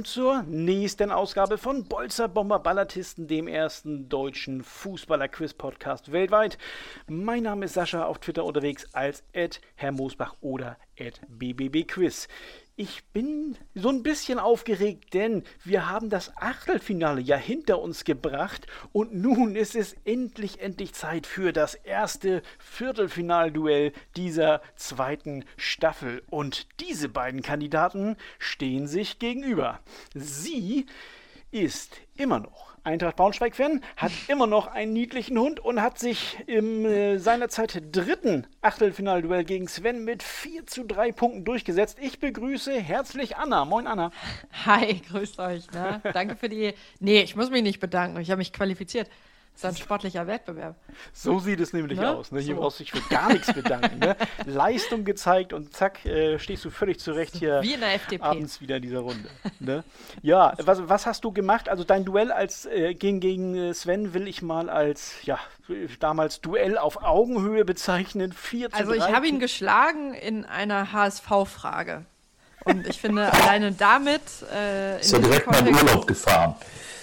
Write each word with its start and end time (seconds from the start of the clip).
willkommen 0.00 0.04
zur 0.04 0.42
nächsten 0.44 1.10
Ausgabe 1.10 1.58
von 1.58 1.84
Bolzer 1.84 2.28
Bomber 2.28 2.58
Ballatisten, 2.58 3.26
dem 3.26 3.46
ersten 3.46 4.08
deutschen 4.08 4.64
Fußballer-Quiz-Podcast 4.64 6.10
weltweit. 6.10 6.56
Mein 7.06 7.42
Name 7.42 7.66
ist 7.66 7.74
Sascha, 7.74 8.04
auf 8.04 8.18
Twitter 8.18 8.46
unterwegs 8.46 8.86
als 8.94 9.22
Herr 9.74 9.92
Moosbach 9.92 10.36
oder 10.40 10.78
BBBQuiz. 11.28 12.28
Ich 12.82 13.04
bin 13.12 13.58
so 13.74 13.90
ein 13.90 14.02
bisschen 14.02 14.38
aufgeregt, 14.38 15.12
denn 15.12 15.44
wir 15.64 15.90
haben 15.90 16.08
das 16.08 16.34
Achtelfinale 16.38 17.20
ja 17.20 17.36
hinter 17.36 17.78
uns 17.78 18.04
gebracht 18.04 18.66
und 18.92 19.14
nun 19.14 19.54
ist 19.54 19.76
es 19.76 19.96
endlich, 20.06 20.60
endlich 20.60 20.94
Zeit 20.94 21.26
für 21.26 21.52
das 21.52 21.74
erste 21.74 22.40
Viertelfinalduell 22.58 23.92
dieser 24.16 24.62
zweiten 24.76 25.44
Staffel. 25.58 26.22
Und 26.30 26.68
diese 26.80 27.10
beiden 27.10 27.42
Kandidaten 27.42 28.16
stehen 28.38 28.86
sich 28.86 29.18
gegenüber. 29.18 29.80
Sie 30.14 30.86
ist 31.50 32.00
immer 32.16 32.38
noch 32.38 32.69
Eintracht 32.84 33.16
Braunschweig-Fan, 33.16 33.82
hat 33.96 34.12
immer 34.28 34.46
noch 34.46 34.66
einen 34.66 34.92
niedlichen 34.92 35.38
Hund 35.38 35.60
und 35.60 35.82
hat 35.82 35.98
sich 35.98 36.38
im 36.46 36.84
äh, 36.84 37.18
seinerzeit 37.18 37.82
dritten 37.92 38.46
Achtelfinalduell 38.62 39.44
gegen 39.44 39.68
Sven 39.68 40.04
mit 40.04 40.22
4 40.22 40.66
zu 40.66 40.84
3 40.84 41.12
Punkten 41.12 41.44
durchgesetzt. 41.44 41.98
Ich 42.00 42.20
begrüße 42.20 42.72
herzlich 42.72 43.36
Anna. 43.36 43.64
Moin 43.64 43.86
Anna. 43.86 44.10
Hi, 44.66 45.00
grüßt 45.10 45.38
euch. 45.40 45.70
Ne? 45.72 46.00
Danke 46.12 46.36
für 46.36 46.48
die. 46.48 46.74
Nee, 46.98 47.22
ich 47.22 47.36
muss 47.36 47.50
mich 47.50 47.62
nicht 47.62 47.80
bedanken. 47.80 48.20
Ich 48.20 48.30
habe 48.30 48.38
mich 48.38 48.52
qualifiziert. 48.52 49.08
Das 49.52 49.72
ist 49.72 49.76
ein 49.76 49.82
sportlicher 49.84 50.26
Wettbewerb. 50.26 50.76
So 51.12 51.38
sieht 51.38 51.60
es 51.60 51.74
nämlich 51.74 51.98
ne? 51.98 52.16
aus. 52.16 52.32
Ne? 52.32 52.40
Hier 52.40 52.54
so. 52.54 52.62
brauchst 52.62 52.80
du 52.80 52.84
dich 52.84 52.92
für 52.92 53.14
gar 53.14 53.30
nichts 53.30 53.52
bedanken. 53.52 53.98
Ne? 53.98 54.16
Leistung 54.46 55.04
gezeigt 55.04 55.52
und 55.52 55.74
zack, 55.74 56.04
äh, 56.06 56.38
stehst 56.38 56.64
du 56.64 56.70
völlig 56.70 56.98
zurecht 56.98 57.36
hier 57.36 57.60
Wie 57.60 57.74
in 57.74 57.80
der 57.80 57.94
FDP. 57.94 58.24
abends 58.24 58.60
wieder 58.62 58.76
in 58.76 58.82
dieser 58.82 59.00
Runde. 59.00 59.28
Ne? 59.58 59.84
Ja, 60.22 60.54
was, 60.64 60.88
was 60.88 61.04
hast 61.04 61.24
du 61.24 61.32
gemacht? 61.32 61.68
Also 61.68 61.84
dein 61.84 62.06
Duell 62.06 62.32
als 62.32 62.64
äh, 62.64 62.94
gegen, 62.94 63.20
gegen 63.20 63.54
äh, 63.54 63.74
Sven 63.74 64.14
will 64.14 64.26
ich 64.26 64.40
mal 64.40 64.70
als, 64.70 65.16
ja, 65.24 65.38
damals 65.98 66.40
Duell 66.40 66.78
auf 66.78 67.02
Augenhöhe 67.02 67.66
bezeichnen. 67.66 68.32
4 68.32 68.70
zu 68.70 68.76
Also 68.76 68.94
ich 68.94 69.12
habe 69.12 69.28
ihn 69.28 69.40
geschlagen 69.40 70.14
in 70.14 70.46
einer 70.46 70.92
HSV-Frage. 70.92 72.06
Und 72.64 72.86
ich 72.86 73.00
finde, 73.00 73.32
alleine 73.32 73.72
damit. 73.72 74.22
Äh, 74.52 75.00
ist 75.00 75.12
ja 75.12 75.18
direkt 75.18 75.46
mal 75.46 75.66
in 75.66 75.74
Urlaub 75.74 76.06
gefahren. 76.06 76.54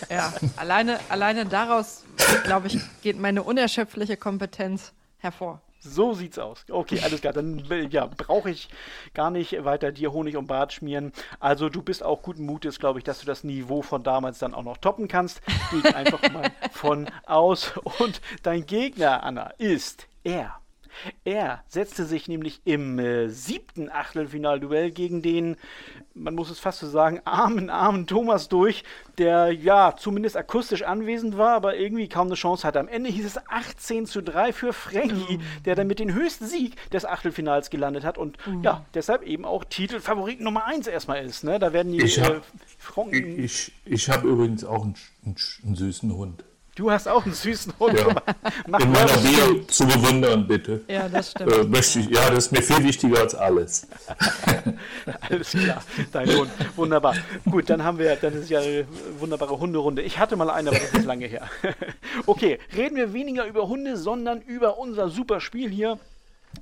Ja, 0.10 0.34
alleine, 0.56 1.00
alleine 1.10 1.46
daraus, 1.46 2.04
glaube 2.44 2.68
ich, 2.68 2.80
geht 3.02 3.20
meine 3.20 3.44
unerschöpfliche 3.44 4.18
Kompetenz 4.18 4.94
hervor. 5.18 5.62
So 5.80 6.14
sieht's 6.14 6.38
aus. 6.40 6.66
Okay, 6.70 7.00
alles 7.04 7.22
klar. 7.22 7.34
Dann 7.34 7.64
ja, 7.90 8.06
brauche 8.06 8.50
ich 8.50 8.70
gar 9.14 9.30
nicht 9.30 9.64
weiter 9.64 9.92
dir 9.92 10.12
Honig 10.12 10.36
und 10.36 10.48
Bart 10.48 10.74
schmieren. 10.74 11.14
Also 11.40 11.70
du 11.70 11.82
bist 11.82 12.04
auch 12.04 12.22
guten 12.22 12.46
Mutes, 12.46 12.80
glaube 12.80 13.00
ich, 13.00 13.06
dass 13.06 13.20
du 13.20 13.26
das 13.26 13.44
Niveau 13.44 13.82
von 13.82 14.04
damals 14.04 14.40
dann 14.40 14.54
auch 14.54 14.64
noch 14.64 14.78
toppen 14.78 15.08
kannst. 15.08 15.42
Gehe 15.72 15.80
ich 15.80 15.96
einfach 15.96 16.22
mal 16.32 16.52
von 16.72 17.08
aus. 17.26 17.74
Und 18.00 18.22
dein 18.44 18.66
Gegner, 18.66 19.24
Anna, 19.24 19.52
ist 19.58 20.08
er. 20.24 20.60
Er 21.24 21.64
setzte 21.68 22.06
sich 22.06 22.28
nämlich 22.28 22.62
im 22.66 23.00
äh, 23.00 23.30
siebten 23.30 23.90
Achtelfinalduell 23.90 24.92
gegen 24.92 25.22
den, 25.22 25.58
man 26.14 26.36
muss 26.36 26.50
es 26.50 26.60
fast 26.60 26.80
so 26.80 26.88
sagen, 26.88 27.22
armen, 27.26 27.70
armen 27.70 28.08
Thomas 28.08 28.50
durch, 28.50 28.84
der 29.18 29.52
ja 29.52 29.96
zumindest 29.98 30.38
akustisch 30.38 30.84
anwesend 30.84 31.38
war, 31.38 31.56
aber 31.56 31.78
irgendwie 31.78 32.08
kaum 32.08 32.28
eine 32.28 32.36
Chance 32.36 32.66
hatte. 32.66 32.80
Am 32.80 32.88
Ende 32.88 33.10
hieß 33.10 33.26
es 33.26 33.38
18 33.48 34.06
zu 34.06 34.22
3 34.22 34.54
für 34.54 34.74
Frankie, 34.74 35.38
mhm. 35.38 35.64
der 35.66 35.76
dann 35.76 35.88
mit 35.88 36.00
den 36.00 36.14
höchsten 36.14 36.46
Sieg 36.46 36.76
des 36.92 37.06
Achtelfinals 37.06 37.70
gelandet 37.70 38.04
hat 38.04 38.18
und 38.18 38.38
mhm. 38.48 38.64
ja, 38.64 38.86
deshalb 38.94 39.24
eben 39.24 39.46
auch 39.46 39.64
Titelfavorit 39.66 40.42
Nummer 40.42 40.66
1 40.66 40.88
erstmal 40.88 41.24
ist. 41.26 41.44
Ne? 41.44 41.60
Da 41.60 41.74
werden 41.74 41.92
die 41.92 42.02
ich 42.02 42.20
hab, 42.22 42.38
äh, 42.38 42.42
Ich, 43.12 43.38
ich, 43.38 43.74
ich 43.86 44.10
habe 44.10 44.28
übrigens 44.28 44.64
auch 44.64 44.84
einen, 44.84 44.96
einen, 45.26 45.36
einen 45.64 45.76
süßen 45.76 46.14
Hund. 46.14 46.44
Du 46.78 46.92
hast 46.92 47.08
auch 47.08 47.26
einen 47.26 47.34
süßen 47.34 47.74
Hund. 47.80 47.98
Ja. 47.98 48.06
Mach 48.68 48.80
In 48.80 48.92
meiner 48.92 49.18
Nähe 49.18 49.66
zu 49.66 49.88
bewundern, 49.88 50.48
bitte. 50.48 50.82
Ja, 50.88 51.10
das 51.10 51.32
stimmt. 51.32 51.52
Äh, 51.52 51.64
möchte 51.64 52.00
ich, 52.00 52.10
ja, 52.10 52.30
das 52.30 52.46
ist 52.46 52.52
mir 52.52 52.62
viel 52.62 52.84
wichtiger 52.84 53.20
als 53.20 53.34
alles. 53.34 53.88
alles 55.22 55.50
klar, 55.50 55.84
dein 56.12 56.30
Hund. 56.38 56.52
Wunderbar. 56.76 57.16
Gut, 57.50 57.68
dann 57.72 57.84
haben 57.84 57.98
wir, 57.98 58.16
dann 58.18 58.34
ist 58.36 58.52
ja 58.52 58.60
eine 58.60 58.86
wunderbare 59.18 59.58
Hunderunde. 59.60 60.04
Ich 60.04 60.20
hatte 60.20 60.36
mal 60.36 60.52
eine, 60.52 60.70
aber 60.70 60.78
das 60.78 60.94
ist 60.94 61.06
lange 61.06 61.26
her. 61.26 61.50
okay, 62.28 62.60
reden 62.76 62.96
wir 62.96 63.12
weniger 63.12 63.48
über 63.48 63.68
Hunde, 63.68 63.98
sondern 63.98 64.42
über 64.42 64.78
unser 64.78 65.10
super 65.10 65.42
Spiel 65.42 65.72
hier. 65.72 65.98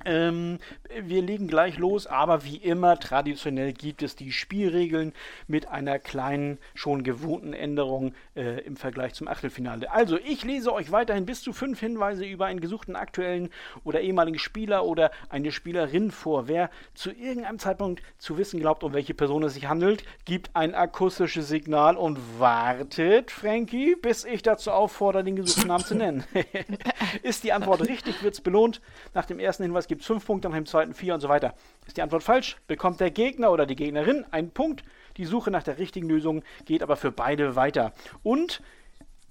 Ähm, 0.04 0.58
wir 1.02 1.22
legen 1.22 1.48
gleich 1.48 1.78
los, 1.78 2.06
aber 2.06 2.44
wie 2.44 2.56
immer, 2.56 2.98
traditionell 2.98 3.72
gibt 3.72 4.02
es 4.02 4.16
die 4.16 4.32
Spielregeln 4.32 5.12
mit 5.46 5.68
einer 5.68 5.98
kleinen, 5.98 6.58
schon 6.74 7.02
gewohnten 7.02 7.52
Änderung 7.52 8.14
äh, 8.34 8.60
im 8.60 8.76
Vergleich 8.76 9.14
zum 9.14 9.28
Achtelfinale. 9.28 9.90
Also, 9.90 10.18
ich 10.18 10.44
lese 10.44 10.72
euch 10.72 10.92
weiterhin 10.92 11.26
bis 11.26 11.42
zu 11.42 11.52
fünf 11.52 11.80
Hinweise 11.80 12.24
über 12.24 12.46
einen 12.46 12.60
gesuchten 12.60 12.96
aktuellen 12.96 13.50
oder 13.84 14.00
ehemaligen 14.00 14.38
Spieler 14.38 14.84
oder 14.84 15.10
eine 15.28 15.52
Spielerin 15.52 16.10
vor. 16.10 16.48
Wer 16.48 16.70
zu 16.94 17.10
irgendeinem 17.10 17.58
Zeitpunkt 17.58 18.02
zu 18.18 18.38
wissen 18.38 18.60
glaubt, 18.60 18.84
um 18.84 18.92
welche 18.92 19.14
Person 19.14 19.42
es 19.44 19.54
sich 19.54 19.68
handelt, 19.68 20.04
gibt 20.24 20.50
ein 20.54 20.74
akustisches 20.74 21.48
Signal 21.48 21.96
und 21.96 22.18
wartet, 22.38 23.30
Frankie, 23.30 23.96
bis 23.96 24.24
ich 24.24 24.42
dazu 24.42 24.70
auffordere, 24.70 25.24
den 25.24 25.36
gesuchten 25.36 25.68
Namen 25.68 25.84
zu 25.84 25.94
nennen. 25.94 26.24
Ist 27.22 27.44
die 27.44 27.52
Antwort 27.52 27.82
richtig, 27.82 28.22
wird 28.22 28.34
es 28.34 28.40
belohnt. 28.40 28.80
Nach 29.14 29.24
dem 29.24 29.38
ersten 29.38 29.62
Hinweis 29.62 29.85
es 29.86 29.88
gibt 29.88 30.02
fünf 30.02 30.26
Punkte, 30.26 30.48
nach 30.48 30.56
dem 30.56 30.66
zweiten 30.66 30.94
vier 30.94 31.14
und 31.14 31.20
so 31.20 31.28
weiter. 31.28 31.54
Ist 31.86 31.96
die 31.96 32.02
Antwort 32.02 32.24
falsch, 32.24 32.56
bekommt 32.66 32.98
der 32.98 33.12
Gegner 33.12 33.52
oder 33.52 33.66
die 33.66 33.76
Gegnerin 33.76 34.24
einen 34.32 34.50
Punkt. 34.50 34.82
Die 35.16 35.24
Suche 35.24 35.52
nach 35.52 35.62
der 35.62 35.78
richtigen 35.78 36.08
Lösung 36.08 36.42
geht 36.64 36.82
aber 36.82 36.96
für 36.96 37.12
beide 37.12 37.54
weiter. 37.54 37.92
Und 38.24 38.62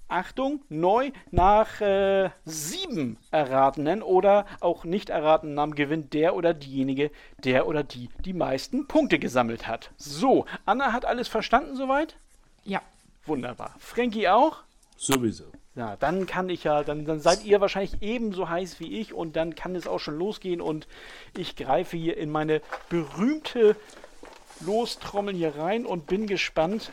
Achtung, 0.08 0.62
neu 0.70 1.10
nach 1.30 1.82
äh, 1.82 2.30
sieben 2.46 3.18
erratenen 3.30 4.02
oder 4.02 4.46
auch 4.60 4.84
nicht 4.84 5.10
erratenen 5.10 5.56
Namen 5.56 5.74
gewinnt 5.74 6.14
der 6.14 6.34
oder 6.34 6.54
diejenige, 6.54 7.10
der 7.44 7.66
oder 7.66 7.84
die 7.84 8.08
die 8.24 8.32
meisten 8.32 8.86
Punkte 8.86 9.18
gesammelt 9.18 9.68
hat. 9.68 9.90
So, 9.98 10.46
Anna 10.64 10.94
hat 10.94 11.04
alles 11.04 11.28
verstanden 11.28 11.76
soweit? 11.76 12.16
Ja. 12.64 12.80
Wunderbar. 13.26 13.74
Frankie 13.78 14.28
auch? 14.28 14.62
Sowieso. 14.96 15.52
Ja, 15.76 15.94
dann 15.96 16.24
kann 16.24 16.48
ich 16.48 16.64
ja, 16.64 16.82
dann, 16.82 17.04
dann 17.04 17.20
seid 17.20 17.44
ihr 17.44 17.60
wahrscheinlich 17.60 18.00
ebenso 18.00 18.48
heiß 18.48 18.80
wie 18.80 18.98
ich 18.98 19.12
und 19.12 19.36
dann 19.36 19.54
kann 19.54 19.76
es 19.76 19.86
auch 19.86 19.98
schon 19.98 20.18
losgehen 20.18 20.62
und 20.62 20.88
ich 21.36 21.54
greife 21.54 21.98
hier 21.98 22.16
in 22.16 22.30
meine 22.30 22.62
berühmte 22.88 23.76
Lostrommel 24.60 25.34
hier 25.34 25.54
rein 25.56 25.84
und 25.84 26.06
bin 26.06 26.26
gespannt, 26.26 26.90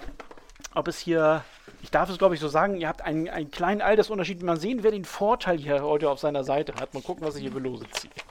ob 0.76 0.90
es 0.90 1.00
hier, 1.00 1.46
ich 1.82 1.92
darf 1.92 2.10
es 2.10 2.18
glaube 2.18 2.36
ich 2.36 2.42
so 2.42 2.50
sagen, 2.50 2.76
ihr 2.76 2.90
habt 2.90 3.02
einen, 3.02 3.30
einen 3.30 3.52
kleinen 3.52 3.82
Altersunterschied. 3.82 4.44
Mal 4.44 4.60
sehen, 4.60 4.84
wer 4.84 4.92
den 4.92 5.06
Vorteil 5.06 5.58
hier 5.58 5.82
heute 5.82 6.10
auf 6.10 6.20
seiner 6.20 6.44
Seite 6.44 6.74
hat. 6.76 6.94
Mal 6.94 7.02
gucken, 7.02 7.26
was 7.26 7.38
ich 7.38 7.44
hier 7.44 7.54
für 7.54 7.60
Lose 7.60 7.86
ziehe. 7.92 8.12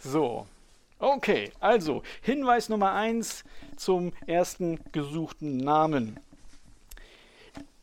So, 0.00 0.46
okay, 1.00 1.50
also 1.58 2.04
Hinweis 2.22 2.68
Nummer 2.68 2.92
1 2.92 3.42
zum 3.76 4.12
ersten 4.26 4.78
gesuchten 4.92 5.56
Namen. 5.56 6.20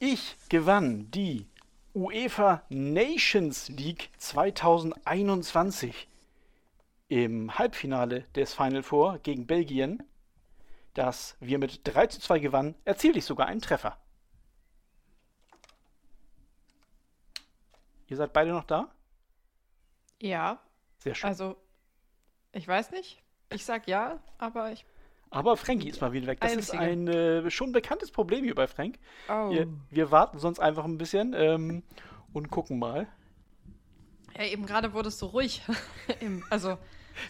Ich 0.05 0.35
gewann 0.49 1.09
die 1.11 1.47
UEFA 1.95 2.63
Nations 2.67 3.69
League 3.69 4.09
2021 4.17 6.09
im 7.07 7.57
Halbfinale 7.57 8.23
des 8.35 8.53
Final 8.53 8.83
Four 8.83 9.19
gegen 9.19 9.47
Belgien, 9.47 10.03
das 10.93 11.37
wir 11.39 11.57
mit 11.57 11.87
3 11.87 12.07
zu 12.07 12.19
2 12.19 12.39
gewannen, 12.39 12.75
erzielte 12.83 13.19
ich 13.19 13.23
sogar 13.23 13.47
einen 13.47 13.61
Treffer. 13.61 13.97
Ihr 18.07 18.17
seid 18.17 18.33
beide 18.33 18.51
noch 18.51 18.65
da? 18.65 18.93
Ja. 20.21 20.59
Sehr 20.97 21.15
schön. 21.15 21.29
Also, 21.29 21.55
ich 22.51 22.67
weiß 22.67 22.91
nicht. 22.91 23.23
Ich 23.49 23.63
sag 23.63 23.87
ja, 23.87 24.19
aber 24.37 24.73
ich 24.73 24.85
aber 25.33 25.57
Frankie 25.57 25.89
ist 25.89 25.99
mal 25.99 26.13
wieder 26.13 26.27
weg. 26.27 26.39
Das 26.39 26.51
Einzige. 26.51 26.77
ist 26.77 26.81
ein 26.81 27.07
äh, 27.07 27.49
schon 27.51 27.71
bekanntes 27.71 28.11
Problem 28.11 28.43
hier 28.43 28.55
bei 28.55 28.67
Frank. 28.67 28.99
Oh. 29.27 29.49
Wir, 29.49 29.67
wir 29.89 30.11
warten 30.11 30.37
sonst 30.37 30.59
einfach 30.59 30.85
ein 30.85 30.97
bisschen 30.97 31.33
ähm, 31.35 31.83
und 32.33 32.51
gucken 32.51 32.77
mal. 32.77 33.07
Ja, 34.37 34.45
eben 34.45 34.65
gerade 34.65 34.93
wurde 34.93 35.07
es 35.09 35.17
so 35.17 35.27
ruhig. 35.27 35.63
also. 36.49 36.77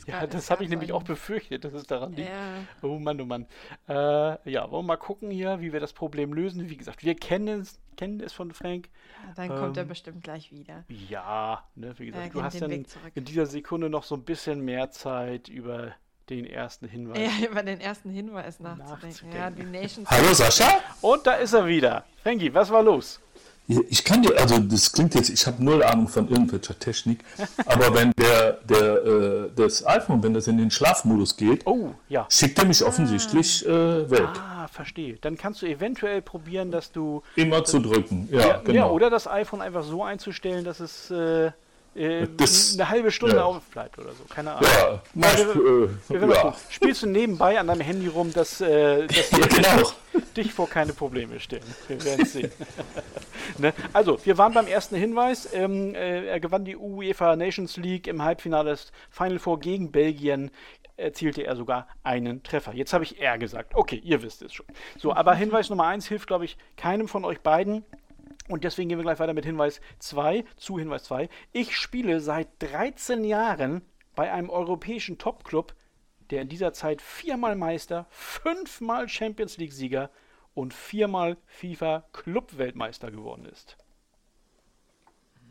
Ja, 0.08 0.26
das 0.26 0.50
habe 0.50 0.64
ich 0.64 0.70
nämlich 0.70 0.94
auch 0.94 1.04
befürchtet, 1.04 1.66
dass 1.66 1.74
es 1.74 1.86
daran 1.86 2.14
liegt. 2.14 2.30
Ja. 2.30 2.64
Oh 2.82 3.00
Mann, 3.00 3.20
oh 3.20 3.26
Mann. 3.26 3.48
Äh, 3.90 4.50
ja, 4.50 4.72
wollen 4.72 4.86
wir 4.86 4.94
mal 4.94 4.98
gucken 4.98 5.30
hier, 5.30 5.60
wie 5.60 5.74
wir 5.74 5.82
das 5.82 5.92
Problem 5.92 6.34
lösen. 6.34 6.70
Wie 6.70 6.78
gesagt, 6.78 7.04
wir 7.04 7.16
kennen 7.16 7.60
es, 7.60 7.82
kennen 7.98 8.22
es 8.22 8.32
von 8.32 8.52
Frank. 8.52 8.90
Ja, 9.28 9.34
dann 9.36 9.52
ähm, 9.52 9.58
kommt 9.58 9.78
er 9.78 9.84
ähm, 9.84 9.90
bestimmt 9.90 10.24
gleich 10.24 10.54
wieder. 10.54 10.86
Ja, 10.88 11.68
ne, 11.76 11.94
wie 12.00 12.06
gesagt, 12.06 12.34
du 12.34 12.42
hast 12.42 12.62
dann 12.62 12.72
in 12.72 13.26
dieser 13.26 13.46
Sekunde 13.46 13.90
noch 13.90 14.04
so 14.04 14.16
ein 14.16 14.24
bisschen 14.24 14.62
mehr 14.62 14.90
Zeit 14.92 15.50
über 15.50 15.94
den 16.30 16.46
ersten 16.46 16.88
Hinweis. 16.88 17.20
Ja, 17.20 17.48
über 17.52 17.64
den 17.64 17.80
ersten 17.82 18.10
Hinweis 18.10 18.60
nachzudenken. 18.60 19.00
nachzudenken. 19.30 19.36
Ja, 19.36 19.50
die 19.50 19.64
Nations 19.64 20.10
Hallo 20.10 20.34
Sascha? 20.34 20.80
Und 21.02 21.26
da 21.28 21.34
ist 21.34 21.54
er 21.54 21.66
wieder. 21.68 22.04
Frankie, 22.22 22.54
was 22.54 22.70
war 22.72 22.84
los? 22.84 23.20
Ich 23.66 24.04
kann 24.04 24.22
dir, 24.22 24.38
also 24.38 24.60
das 24.60 24.92
klingt 24.92 25.16
jetzt, 25.16 25.30
ich 25.30 25.48
habe 25.48 25.64
null 25.64 25.82
Ahnung 25.84 26.10
von 26.10 26.28
irgendwelcher 26.28 26.78
Technik, 26.78 27.20
aber 27.66 27.94
wenn 27.96 28.12
der, 28.20 28.60
der 28.64 29.06
äh, 29.06 29.50
das 29.56 29.86
iPhone, 29.88 30.22
wenn 30.22 30.34
das 30.34 30.48
in 30.48 30.58
den 30.58 30.70
Schlafmodus 30.70 31.38
geht, 31.38 31.66
Oh, 31.66 31.92
ja. 32.10 32.26
schickt 32.30 32.60
er 32.60 32.66
mich 32.66 32.84
offensichtlich 32.84 33.66
äh, 33.66 34.10
weg. 34.12 34.28
Ah, 34.38 34.68
verstehe. 34.68 35.16
Dann 35.22 35.38
kannst 35.38 35.62
du 35.62 35.66
eventuell 35.66 36.22
probieren, 36.22 36.72
dass 36.72 36.92
du. 36.92 37.24
Immer 37.38 37.64
zu 37.64 37.80
drücken. 37.80 38.28
Ja, 38.32 38.40
Ja, 38.42 38.48
ja, 38.48 38.58
genau. 38.66 38.92
oder 38.92 39.10
das 39.10 39.28
iPhone 39.30 39.62
einfach 39.62 39.84
so 39.84 40.04
einzustellen, 40.04 40.66
dass 40.66 40.82
es 40.82 41.10
äh, 41.10 41.52
äh, 41.96 42.28
Das- 42.38 42.74
eine 42.74 42.90
halbe 42.90 43.12
Stunde 43.12 43.38
ja. 43.38 43.44
aufbleibt 43.44 43.98
oder 44.00 44.12
so. 44.12 44.24
Keine 44.30 44.54
Ahnung. 44.54 44.70
ja, 44.78 45.02
mach, 45.14 45.38
Wir 45.38 46.22
äh, 46.22 46.34
ja. 46.34 46.56
Spielst 46.70 47.04
du 47.04 47.08
nebenbei 47.08 47.60
an 47.60 47.68
deinem 47.68 47.82
Handy 47.82 48.08
rum, 48.08 48.34
dass, 48.34 48.62
äh, 48.62 49.08
dass 49.08 49.32
ja, 49.32 49.48
genau. 49.48 49.92
dich 50.38 50.54
vor 50.54 50.70
keine 50.70 50.94
Probleme 50.94 51.40
stellen. 51.40 51.64
Wir 51.88 52.04
werden 52.04 52.26
sehen. 52.26 52.52
ne? 53.58 53.74
Also, 53.94 54.20
wir 54.26 54.38
waren 54.38 54.54
beim 54.54 54.68
ersten 54.68 54.96
Hinweis. 54.96 55.50
Ähm, 55.54 55.94
äh, 55.96 56.26
er 56.28 56.40
gewann 56.40 56.66
die 56.66 56.76
UEFA 56.76 57.36
Nations 57.36 57.78
League 57.78 58.08
im 58.08 58.24
Halbfinale 58.24 58.72
des 58.72 58.92
Final 59.10 59.40
Four 59.40 59.60
gegen 59.60 59.92
Belgien. 59.92 60.52
Erzielte 60.96 61.42
er 61.44 61.56
sogar 61.56 61.88
einen 62.04 62.44
Treffer. 62.44 62.74
Jetzt 62.74 62.94
habe 62.94 63.04
ich 63.04 63.20
er 63.20 63.40
gesagt. 63.40 63.74
Okay, 63.74 64.00
ihr 64.04 64.22
wisst 64.22 64.44
es 64.44 64.54
schon. 64.54 64.66
So, 64.98 65.14
aber 65.14 65.34
Hinweis 65.34 65.70
Nummer 65.72 65.86
eins 65.88 66.08
hilft, 66.08 66.28
glaube 66.28 66.46
ich, 66.46 66.56
keinem 66.78 67.08
von 67.08 67.26
euch 67.26 67.42
beiden. 67.42 67.84
Und 68.50 68.64
deswegen 68.64 68.90
gehen 68.90 68.98
wir 68.98 69.04
gleich 69.04 69.20
weiter 69.20 69.34
mit 69.34 69.46
Hinweis 69.46 69.80
2 70.00 70.44
zu 70.58 70.78
Hinweis 70.78 71.06
2. 71.06 71.30
Ich 71.54 71.78
spiele 71.78 72.20
seit 72.20 72.50
13 72.60 73.24
Jahren 73.24 73.82
bei 74.16 74.32
einem 74.32 74.50
europäischen 74.50 75.18
Topclub, 75.18 75.74
der 76.30 76.42
in 76.42 76.50
dieser 76.50 76.74
Zeit 76.74 77.02
viermal 77.02 77.56
Meister, 77.56 78.06
fünfmal 78.10 79.08
Champions 79.08 79.58
League-Sieger 79.58 80.10
und 80.54 80.74
viermal 80.74 81.38
FIFA-Club-Weltmeister 81.46 83.12
geworden 83.12 83.46
ist. 83.46 83.78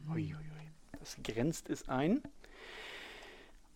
Uiuiui, 0.09 0.37
das 0.99 1.17
grenzt 1.23 1.71
es 1.71 1.89
ein. 1.89 2.23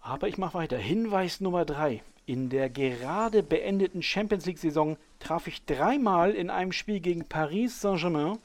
Aber 0.01 0.29
ich 0.29 0.39
mache 0.39 0.59
weiter. 0.59 0.77
Hinweis 0.77 1.41
Nummer 1.41 1.65
3. 1.65 2.03
In 2.27 2.49
der 2.49 2.71
gerade 2.71 3.43
beendeten 3.43 4.03
Champions 4.03 4.47
League-Saison 4.47 4.97
traf 5.21 5.47
ich 5.47 5.65
dreimal 5.65 6.33
in 6.33 6.51
einem 6.51 6.73
Spiel 6.73 7.01
gegen 7.01 7.25
Paris 7.25 7.81
Saint-Germain 7.81 8.39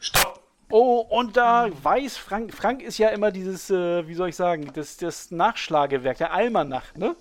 Stopp! 0.00 0.40
Oh, 0.72 1.00
und 1.00 1.36
da 1.36 1.68
weiß 1.82 2.16
Frank, 2.16 2.54
Frank 2.54 2.80
ist 2.80 2.96
ja 2.98 3.08
immer 3.08 3.32
dieses, 3.32 3.70
äh, 3.70 4.06
wie 4.06 4.14
soll 4.14 4.28
ich 4.28 4.36
sagen, 4.36 4.70
das, 4.72 4.96
das 4.96 5.32
Nachschlagewerk, 5.32 6.18
der 6.18 6.32
Almanach, 6.32 6.94
ne? 6.94 7.16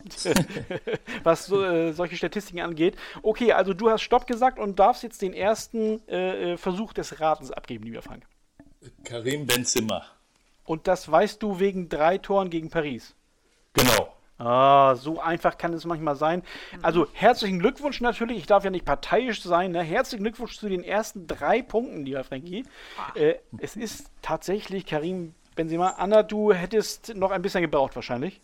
Was 1.23 1.47
so, 1.47 1.63
äh, 1.63 1.91
solche 1.93 2.15
Statistiken 2.15 2.59
angeht. 2.61 2.95
Okay, 3.23 3.53
also 3.53 3.73
du 3.73 3.89
hast 3.89 4.03
Stopp 4.03 4.27
gesagt 4.27 4.59
und 4.59 4.77
darfst 4.77 5.01
jetzt 5.01 5.23
den 5.23 5.33
ersten 5.33 6.07
äh, 6.07 6.53
äh, 6.53 6.57
Versuch 6.57 6.93
des 6.93 7.19
Ratens 7.19 7.49
abgeben, 7.49 7.85
lieber 7.85 8.03
Frank. 8.03 8.27
Karim 9.03 9.47
Benzema. 9.47 10.05
Und 10.63 10.87
das 10.87 11.11
weißt 11.11 11.41
du 11.41 11.59
wegen 11.59 11.89
drei 11.89 12.19
Toren 12.19 12.51
gegen 12.51 12.69
Paris. 12.69 13.15
Genau. 13.73 14.13
Ah, 14.39 14.95
so 14.95 15.19
einfach 15.19 15.57
kann 15.57 15.73
es 15.73 15.83
manchmal 15.83 16.15
sein. 16.15 16.43
Also 16.81 17.07
herzlichen 17.11 17.59
Glückwunsch 17.59 17.99
natürlich. 17.99 18.37
Ich 18.37 18.45
darf 18.45 18.63
ja 18.63 18.69
nicht 18.69 18.85
parteiisch 18.85 19.43
sein. 19.43 19.73
Ne? 19.73 19.83
Herzlichen 19.83 20.23
Glückwunsch 20.23 20.57
zu 20.57 20.69
den 20.69 20.81
ersten 20.81 21.27
drei 21.27 21.61
Punkten, 21.61 22.05
lieber 22.05 22.23
Frankie. 22.23 22.63
Äh, 23.15 23.35
es 23.57 23.75
ist 23.75 24.09
tatsächlich 24.21 24.85
Karim 24.85 25.35
Benzema. 25.55 25.95
Anna, 25.97 26.23
du 26.23 26.53
hättest 26.53 27.13
noch 27.15 27.31
ein 27.31 27.41
bisschen 27.41 27.61
gebraucht 27.61 27.97
wahrscheinlich. 27.97 28.39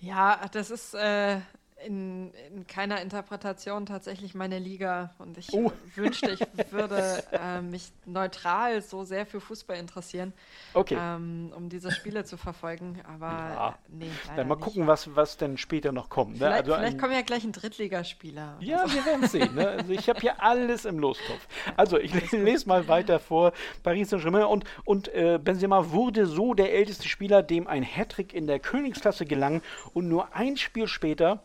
Ja, 0.00 0.38
das 0.52 0.70
ist 0.70 0.94
äh, 0.94 1.40
in, 1.84 2.32
in 2.54 2.66
keiner 2.66 3.00
Interpretation 3.00 3.86
tatsächlich 3.86 4.34
meine 4.34 4.58
Liga. 4.58 5.14
Und 5.18 5.38
ich 5.38 5.52
Oh. 5.52 5.70
wünschte, 5.94 6.32
ich 6.32 6.72
würde 6.72 7.22
äh, 7.32 7.60
mich 7.60 7.92
neutral 8.06 8.82
so 8.82 9.04
sehr 9.04 9.26
für 9.26 9.40
Fußball 9.40 9.76
interessieren, 9.76 10.32
Okay. 10.72 10.96
ähm, 10.98 11.52
um 11.56 11.68
diese 11.68 11.90
Spiele 11.92 12.24
zu 12.24 12.36
verfolgen. 12.36 13.00
Aber 13.06 13.26
Ja. 13.26 13.78
nee, 13.88 14.10
Dann 14.36 14.48
mal 14.48 14.54
nicht. 14.56 14.64
gucken, 14.64 14.86
was, 14.86 15.14
was 15.14 15.36
denn 15.36 15.58
später 15.58 15.92
noch 15.92 16.08
kommt. 16.08 16.32
Ne? 16.32 16.38
Vielleicht, 16.38 16.54
Also 16.64 16.74
vielleicht 16.74 16.94
ein- 16.94 17.00
kommen 17.00 17.12
ja 17.12 17.22
gleich 17.22 17.44
ein 17.44 17.52
Drittligaspieler. 17.52 18.56
Ja, 18.60 18.86
so. 18.88 18.94
wir 18.94 19.04
werden 19.06 19.26
sehen. 19.28 19.54
Ne? 19.54 19.68
Also 19.68 19.92
ich 19.92 20.08
habe 20.08 20.20
hier 20.20 20.42
alles 20.42 20.84
im 20.84 20.98
Lostopf. 20.98 21.46
Also 21.76 21.98
ich 21.98 22.12
les- 22.14 22.32
lese 22.32 22.68
mal 22.68 22.88
weiter 22.88 23.18
vor. 23.20 23.52
Paris 23.82 24.10
Saint-Germain 24.10 24.44
und, 24.44 24.64
und 24.84 25.08
äh, 25.14 25.38
Benzema 25.42 25.90
wurde 25.90 26.26
so 26.26 26.54
der 26.54 26.72
älteste 26.72 27.08
Spieler, 27.08 27.42
dem 27.42 27.66
ein 27.66 27.82
Hattrick 27.82 28.32
in 28.32 28.46
der 28.46 28.58
Königsklasse 28.60 29.24
gelang 29.26 29.60
und 29.92 30.08
nur 30.08 30.34
ein 30.34 30.56
Spiel 30.56 30.86
später 30.88 31.42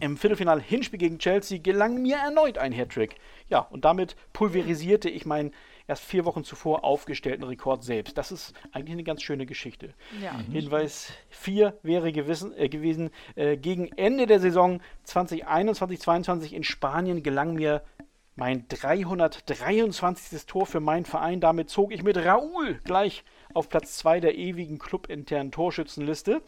im 0.00 0.16
Viertelfinal 0.16 0.60
Hinspiel 0.60 0.98
gegen 0.98 1.18
Chelsea 1.18 1.58
gelang 1.58 2.02
mir 2.02 2.16
erneut 2.16 2.58
ein 2.58 2.72
Hattrick. 2.72 3.16
Ja, 3.48 3.60
und 3.60 3.84
damit 3.84 4.16
pulverisierte 4.32 5.08
ich 5.08 5.26
meinen 5.26 5.52
erst 5.86 6.04
vier 6.04 6.24
Wochen 6.24 6.44
zuvor 6.44 6.84
aufgestellten 6.84 7.44
Rekord 7.44 7.84
selbst. 7.84 8.16
Das 8.16 8.32
ist 8.32 8.54
eigentlich 8.72 8.92
eine 8.92 9.04
ganz 9.04 9.22
schöne 9.22 9.44
Geschichte. 9.44 9.92
Ja. 10.22 10.38
Hinweis 10.52 11.12
4 11.30 11.78
wäre 11.82 12.12
gewissen, 12.12 12.56
äh, 12.56 12.68
gewesen, 12.68 13.10
äh, 13.34 13.56
gegen 13.56 13.88
Ende 13.96 14.26
der 14.26 14.40
Saison 14.40 14.80
2021-22 15.06 16.52
in 16.52 16.64
Spanien 16.64 17.22
gelang 17.22 17.54
mir 17.54 17.82
mein 18.36 18.66
323. 18.68 20.46
Tor 20.46 20.64
für 20.64 20.80
meinen 20.80 21.04
Verein. 21.04 21.40
Damit 21.40 21.70
zog 21.70 21.92
ich 21.92 22.02
mit 22.02 22.16
Raúl 22.16 22.78
gleich 22.84 23.24
auf 23.52 23.68
Platz 23.68 23.96
2 23.98 24.20
der 24.20 24.36
ewigen 24.36 24.78
clubinternen 24.78 25.52
Torschützenliste. 25.52 26.40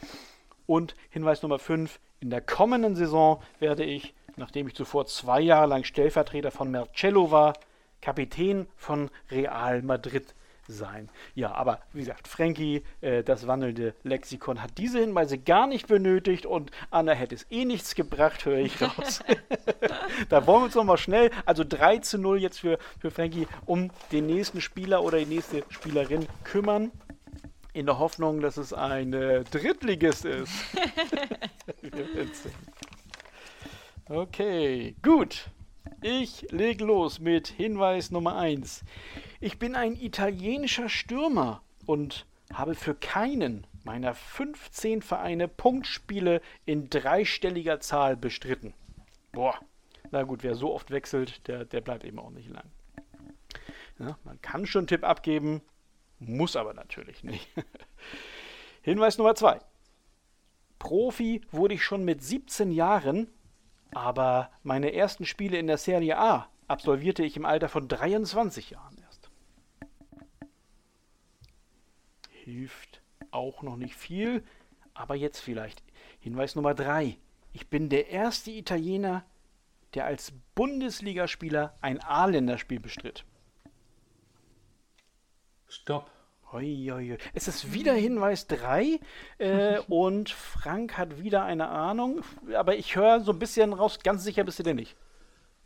Und 0.66 0.94
Hinweis 1.10 1.42
Nummer 1.42 1.58
5, 1.58 1.98
in 2.22 2.30
der 2.30 2.40
kommenden 2.40 2.94
Saison 2.94 3.42
werde 3.58 3.84
ich, 3.84 4.14
nachdem 4.36 4.68
ich 4.68 4.74
zuvor 4.74 5.06
zwei 5.06 5.40
Jahre 5.40 5.66
lang 5.66 5.84
Stellvertreter 5.84 6.52
von 6.52 6.70
Marcello 6.70 7.32
war, 7.32 7.54
Kapitän 8.00 8.68
von 8.76 9.10
Real 9.30 9.82
Madrid 9.82 10.34
sein. 10.68 11.08
Ja, 11.34 11.52
aber 11.52 11.80
wie 11.92 11.98
gesagt, 11.98 12.28
Frankie, 12.28 12.84
äh, 13.00 13.24
das 13.24 13.48
wandelnde 13.48 13.94
Lexikon, 14.04 14.62
hat 14.62 14.78
diese 14.78 15.00
Hinweise 15.00 15.36
gar 15.36 15.66
nicht 15.66 15.88
benötigt 15.88 16.46
und 16.46 16.70
Anna 16.92 17.12
hätte 17.12 17.34
es 17.34 17.46
eh 17.50 17.64
nichts 17.64 17.96
gebracht, 17.96 18.44
höre 18.44 18.58
ich 18.58 18.80
raus. 18.80 19.24
da 20.28 20.46
wollen 20.46 20.60
wir 20.60 20.64
uns 20.66 20.76
nochmal 20.76 20.98
schnell, 20.98 21.32
also 21.44 21.64
3 21.68 21.98
zu 21.98 22.18
0 22.18 22.40
jetzt 22.40 22.60
für, 22.60 22.78
für 23.00 23.10
Frankie, 23.10 23.48
um 23.66 23.90
den 24.12 24.26
nächsten 24.26 24.60
Spieler 24.60 25.02
oder 25.02 25.18
die 25.18 25.26
nächste 25.26 25.64
Spielerin 25.70 26.28
kümmern. 26.44 26.92
In 27.72 27.86
der 27.86 27.98
Hoffnung, 27.98 28.40
dass 28.40 28.56
es 28.56 28.72
ein 28.72 29.12
Drittligist 29.12 30.24
ist. 30.24 30.52
Okay, 34.06 34.94
gut. 35.02 35.48
Ich 36.02 36.50
lege 36.50 36.84
los 36.84 37.20
mit 37.20 37.46
Hinweis 37.46 38.10
Nummer 38.10 38.36
1. 38.36 38.84
Ich 39.40 39.58
bin 39.58 39.74
ein 39.74 39.94
italienischer 39.94 40.88
Stürmer 40.88 41.62
und 41.86 42.26
habe 42.52 42.74
für 42.74 42.94
keinen 42.94 43.66
meiner 43.84 44.14
15 44.14 45.00
Vereine 45.00 45.48
Punktspiele 45.48 46.40
in 46.66 46.90
dreistelliger 46.90 47.80
Zahl 47.80 48.16
bestritten. 48.16 48.74
Boah, 49.30 49.54
na 50.10 50.24
gut, 50.24 50.42
wer 50.42 50.56
so 50.56 50.74
oft 50.74 50.90
wechselt, 50.90 51.46
der, 51.48 51.64
der 51.64 51.80
bleibt 51.80 52.04
eben 52.04 52.18
auch 52.18 52.30
nicht 52.30 52.50
lang. 52.50 52.70
Ja, 53.98 54.18
man 54.24 54.42
kann 54.42 54.66
schon 54.66 54.80
einen 54.80 54.88
Tipp 54.88 55.04
abgeben, 55.04 55.62
muss 56.28 56.56
aber 56.56 56.74
natürlich 56.74 57.24
nicht. 57.24 57.48
Hinweis 58.82 59.18
Nummer 59.18 59.34
2. 59.34 59.60
Profi 60.78 61.42
wurde 61.50 61.74
ich 61.74 61.84
schon 61.84 62.04
mit 62.04 62.22
17 62.22 62.72
Jahren, 62.72 63.28
aber 63.92 64.50
meine 64.62 64.92
ersten 64.92 65.26
Spiele 65.26 65.58
in 65.58 65.68
der 65.68 65.78
Serie 65.78 66.18
A 66.18 66.48
absolvierte 66.66 67.22
ich 67.22 67.36
im 67.36 67.44
Alter 67.44 67.68
von 67.68 67.86
23 67.86 68.70
Jahren 68.70 68.98
erst. 68.98 69.30
Hilft 72.30 73.02
auch 73.30 73.62
noch 73.62 73.76
nicht 73.76 73.94
viel, 73.94 74.42
aber 74.94 75.14
jetzt 75.14 75.40
vielleicht. 75.40 75.82
Hinweis 76.18 76.56
Nummer 76.56 76.74
3. 76.74 77.16
Ich 77.52 77.68
bin 77.68 77.88
der 77.88 78.08
erste 78.08 78.50
Italiener, 78.50 79.24
der 79.94 80.06
als 80.06 80.32
Bundesligaspieler 80.54 81.76
ein 81.80 82.00
A-Länderspiel 82.00 82.80
bestritt. 82.80 83.24
Stopp. 85.68 86.10
Hoi. 86.52 87.16
Es 87.32 87.48
ist 87.48 87.72
wieder 87.72 87.94
Hinweis 87.94 88.46
3 88.46 89.00
äh, 89.38 89.78
und 89.88 90.28
Frank 90.28 90.98
hat 90.98 91.22
wieder 91.22 91.44
eine 91.44 91.68
Ahnung, 91.68 92.20
aber 92.54 92.76
ich 92.76 92.94
höre 92.94 93.20
so 93.20 93.32
ein 93.32 93.38
bisschen 93.38 93.72
raus, 93.72 93.98
ganz 94.04 94.22
sicher 94.22 94.44
bist 94.44 94.58
du 94.58 94.62
denn 94.62 94.76
nicht. 94.76 94.94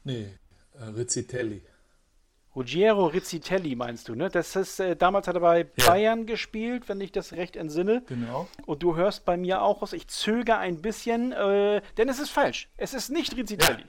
Nee, 0.05 0.28
äh, 0.78 0.85
Rizzitelli. 0.85 1.62
Ruggiero 2.55 3.07
Rizzitelli 3.09 3.75
meinst 3.75 4.09
du, 4.09 4.14
ne? 4.14 4.31
Das 4.31 4.57
ist, 4.57 4.81
äh, 4.81 4.97
damals 4.97 5.28
hat 5.28 5.35
er 5.35 5.40
bei 5.40 5.66
Ja. 5.76 5.87
Bayern 5.88 6.25
gespielt, 6.25 6.88
wenn 6.88 7.00
ich 7.02 7.12
das 7.12 7.33
recht 7.33 7.55
entsinne. 7.57 8.02
Genau. 8.07 8.49
Und 8.64 8.83
du 8.83 8.97
hörst 8.97 9.26
bei 9.26 9.37
mir 9.37 9.61
auch 9.61 9.83
raus, 9.83 9.93
ich 9.93 10.09
zögere 10.09 10.57
ein 10.59 10.81
bisschen, 10.81 11.33
äh, 11.33 11.83
denn 11.99 12.09
es 12.09 12.19
ist 12.19 12.31
falsch. 12.31 12.71
Es 12.78 12.95
ist 12.95 13.11
nicht 13.11 13.37
Rizzitelli. 13.37 13.85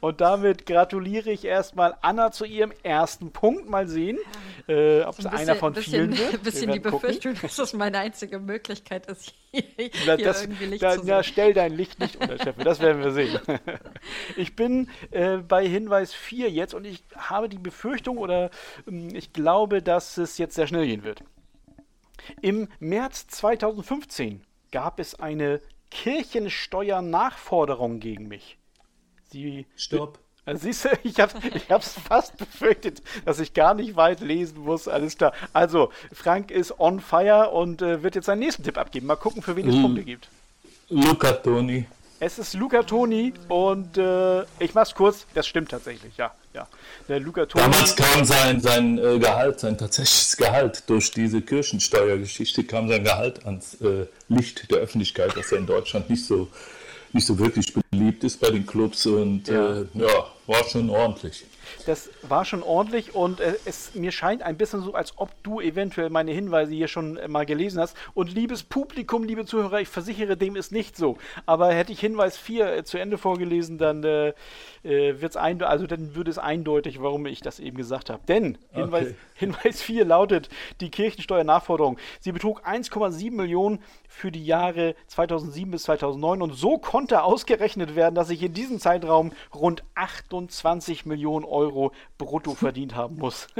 Und 0.00 0.20
damit 0.20 0.66
gratuliere 0.66 1.30
ich 1.30 1.44
erstmal 1.44 1.96
Anna 2.00 2.30
zu 2.30 2.44
ihrem 2.44 2.72
ersten 2.82 3.32
Punkt. 3.32 3.68
Mal 3.68 3.88
sehen, 3.88 4.18
äh, 4.68 5.02
ob 5.02 5.18
es 5.18 5.26
Ein 5.26 5.34
einer 5.34 5.56
von 5.56 5.72
bisschen, 5.72 6.12
vielen 6.12 6.18
wird. 6.18 6.34
Ein 6.34 6.40
bisschen 6.40 6.60
die 6.62 6.68
werden 6.68 6.90
gucken. 6.90 7.08
Befürchtung, 7.08 7.34
dass 7.42 7.56
das 7.56 7.72
meine 7.72 7.98
einzige 7.98 8.38
Möglichkeit 8.38 9.06
ist, 9.06 9.34
hier, 9.50 9.64
hier 9.76 10.16
das, 10.18 10.42
irgendwie 10.42 10.66
Licht 10.66 10.82
da, 10.82 10.92
zu 10.92 11.00
sehen. 11.00 11.08
na, 11.08 11.22
stell 11.22 11.54
dein 11.54 11.72
Licht 11.72 11.98
nicht 11.98 12.16
unter, 12.16 12.38
Chef. 12.38 12.56
Das 12.56 12.80
werden 12.80 13.02
wir 13.02 13.12
sehen. 13.12 13.38
Ich 14.36 14.56
bin 14.56 14.90
äh, 15.10 15.38
bei 15.38 15.66
Hinweis 15.66 16.12
4 16.12 16.50
jetzt 16.50 16.74
und 16.74 16.84
ich 16.84 17.02
habe 17.16 17.48
die 17.48 17.58
Befürchtung 17.58 18.18
oder 18.18 18.50
ähm, 18.86 19.14
ich 19.14 19.32
glaube, 19.32 19.82
dass 19.82 20.18
es 20.18 20.38
jetzt 20.38 20.54
sehr 20.54 20.66
schnell 20.66 20.86
gehen 20.86 21.04
wird. 21.04 21.22
Im 22.42 22.68
März 22.80 23.28
2015 23.28 24.42
gab 24.72 25.00
es 25.00 25.18
eine 25.18 25.60
Kirchensteuernachforderung 25.90 28.00
gegen 28.00 28.28
mich. 28.28 28.58
Sie 29.30 29.66
Stopp. 29.76 30.18
also 30.44 30.62
siehst 30.64 30.84
du, 30.84 30.88
ich 31.04 31.18
habe 31.20 31.32
ich 31.54 31.70
hab's 31.70 31.94
fast 32.08 32.36
befürchtet, 32.36 33.02
dass 33.24 33.38
ich 33.40 33.52
gar 33.54 33.74
nicht 33.74 33.96
weit 33.96 34.20
lesen 34.20 34.60
muss. 34.60 34.88
Alles 34.88 35.16
klar. 35.16 35.32
Also, 35.52 35.90
Frank 36.12 36.50
ist 36.50 36.78
on 36.78 37.00
fire 37.00 37.50
und 37.50 37.82
äh, 37.82 38.02
wird 38.02 38.14
jetzt 38.14 38.26
seinen 38.26 38.40
nächsten 38.40 38.62
Tipp 38.62 38.78
abgeben. 38.78 39.06
Mal 39.06 39.16
gucken, 39.16 39.42
für 39.42 39.56
wen 39.56 39.68
es 39.68 39.74
Mhm. 39.74 39.82
Punkte 39.82 40.04
gibt. 40.04 40.28
Luca 40.88 41.32
Toni. 41.32 41.86
Es 42.18 42.38
ist 42.38 42.54
Luca 42.54 42.82
Toni 42.82 43.34
und 43.48 43.98
äh, 43.98 44.40
ich 44.58 44.72
mach's 44.72 44.94
kurz, 44.94 45.26
das 45.34 45.46
stimmt 45.46 45.70
tatsächlich, 45.70 46.16
ja. 46.16 46.32
ja. 46.54 46.66
Der 47.08 47.20
Luca 47.20 47.44
Toni. 47.44 47.62
Damals 47.64 47.94
kam 47.94 48.24
sein, 48.24 48.58
sein 48.60 48.96
äh, 48.96 49.18
Gehalt, 49.18 49.60
sein 49.60 49.76
tatsächliches 49.76 50.34
Gehalt 50.38 50.88
durch 50.88 51.10
diese 51.10 51.42
Kirchensteuergeschichte 51.42 52.64
kam 52.64 52.88
sein 52.88 53.04
Gehalt 53.04 53.44
ans 53.44 53.74
äh, 53.82 54.06
Licht 54.28 54.70
der 54.70 54.78
Öffentlichkeit, 54.78 55.36
dass 55.36 55.52
er 55.52 55.58
in 55.58 55.66
Deutschland 55.66 56.08
nicht 56.08 56.24
so 56.24 56.48
nicht 57.16 57.26
so 57.26 57.38
wirklich 57.38 57.72
beliebt 57.90 58.22
ist 58.24 58.38
bei 58.40 58.50
den 58.50 58.66
Clubs 58.66 59.06
und 59.06 59.48
Ja. 59.48 59.80
äh, 59.80 59.86
ja 59.94 60.26
war 60.46 60.62
schon 60.64 60.88
ordentlich. 60.90 61.44
Das 61.86 62.10
war 62.22 62.44
schon 62.44 62.62
ordentlich 62.62 63.14
und 63.14 63.40
äh, 63.40 63.54
es 63.64 63.94
mir 63.94 64.12
scheint 64.12 64.42
ein 64.42 64.56
bisschen 64.56 64.82
so, 64.82 64.94
als 64.94 65.14
ob 65.16 65.30
du 65.42 65.60
eventuell 65.60 66.10
meine 66.10 66.32
Hinweise 66.32 66.72
hier 66.72 66.88
schon 66.88 67.16
äh, 67.16 67.28
mal 67.28 67.46
gelesen 67.46 67.80
hast. 67.80 67.96
Und 68.14 68.32
liebes 68.32 68.62
Publikum, 68.62 69.24
liebe 69.24 69.44
Zuhörer, 69.44 69.80
ich 69.80 69.88
versichere, 69.88 70.36
dem 70.36 70.56
ist 70.56 70.72
nicht 70.72 70.96
so. 70.96 71.16
Aber 71.46 71.72
hätte 71.72 71.92
ich 71.92 72.00
Hinweis 72.00 72.36
4 72.36 72.76
äh, 72.76 72.84
zu 72.84 72.98
Ende 72.98 73.18
vorgelesen, 73.18 73.78
dann 73.78 74.04
äh, 74.04 74.32
äh, 74.82 75.20
wird's 75.20 75.36
also 75.36 75.86
dann 75.86 76.14
würde 76.14 76.30
es 76.30 76.38
eindeutig, 76.38 77.02
warum 77.02 77.26
ich 77.26 77.40
das 77.40 77.60
eben 77.60 77.76
gesagt 77.76 78.10
habe. 78.10 78.22
Denn 78.26 78.58
Hinweis, 78.72 79.06
Okay. 79.06 79.14
Hinweis 79.34 79.82
4 79.82 80.04
lautet 80.04 80.48
die 80.80 80.90
Kirchensteuernachforderung. 80.90 81.98
Sie 82.20 82.32
betrug 82.32 82.66
1,7 82.66 83.32
Millionen 83.32 83.80
für 84.08 84.32
die 84.32 84.44
Jahre 84.44 84.94
2007 85.08 85.70
bis 85.70 85.82
2009 85.84 86.40
und 86.40 86.54
so 86.54 86.78
konnte 86.78 87.22
ausgerechnet 87.22 87.94
werden, 87.96 88.14
dass 88.14 88.30
ich 88.30 88.42
in 88.42 88.54
diesem 88.54 88.78
Zeitraum 88.78 89.32
rund 89.54 89.84
28 89.94 91.04
Millionen 91.06 91.44
Euro 91.44 91.55
brutto 92.18 92.54
verdient 92.54 92.94
haben 92.94 93.16
muss. 93.16 93.48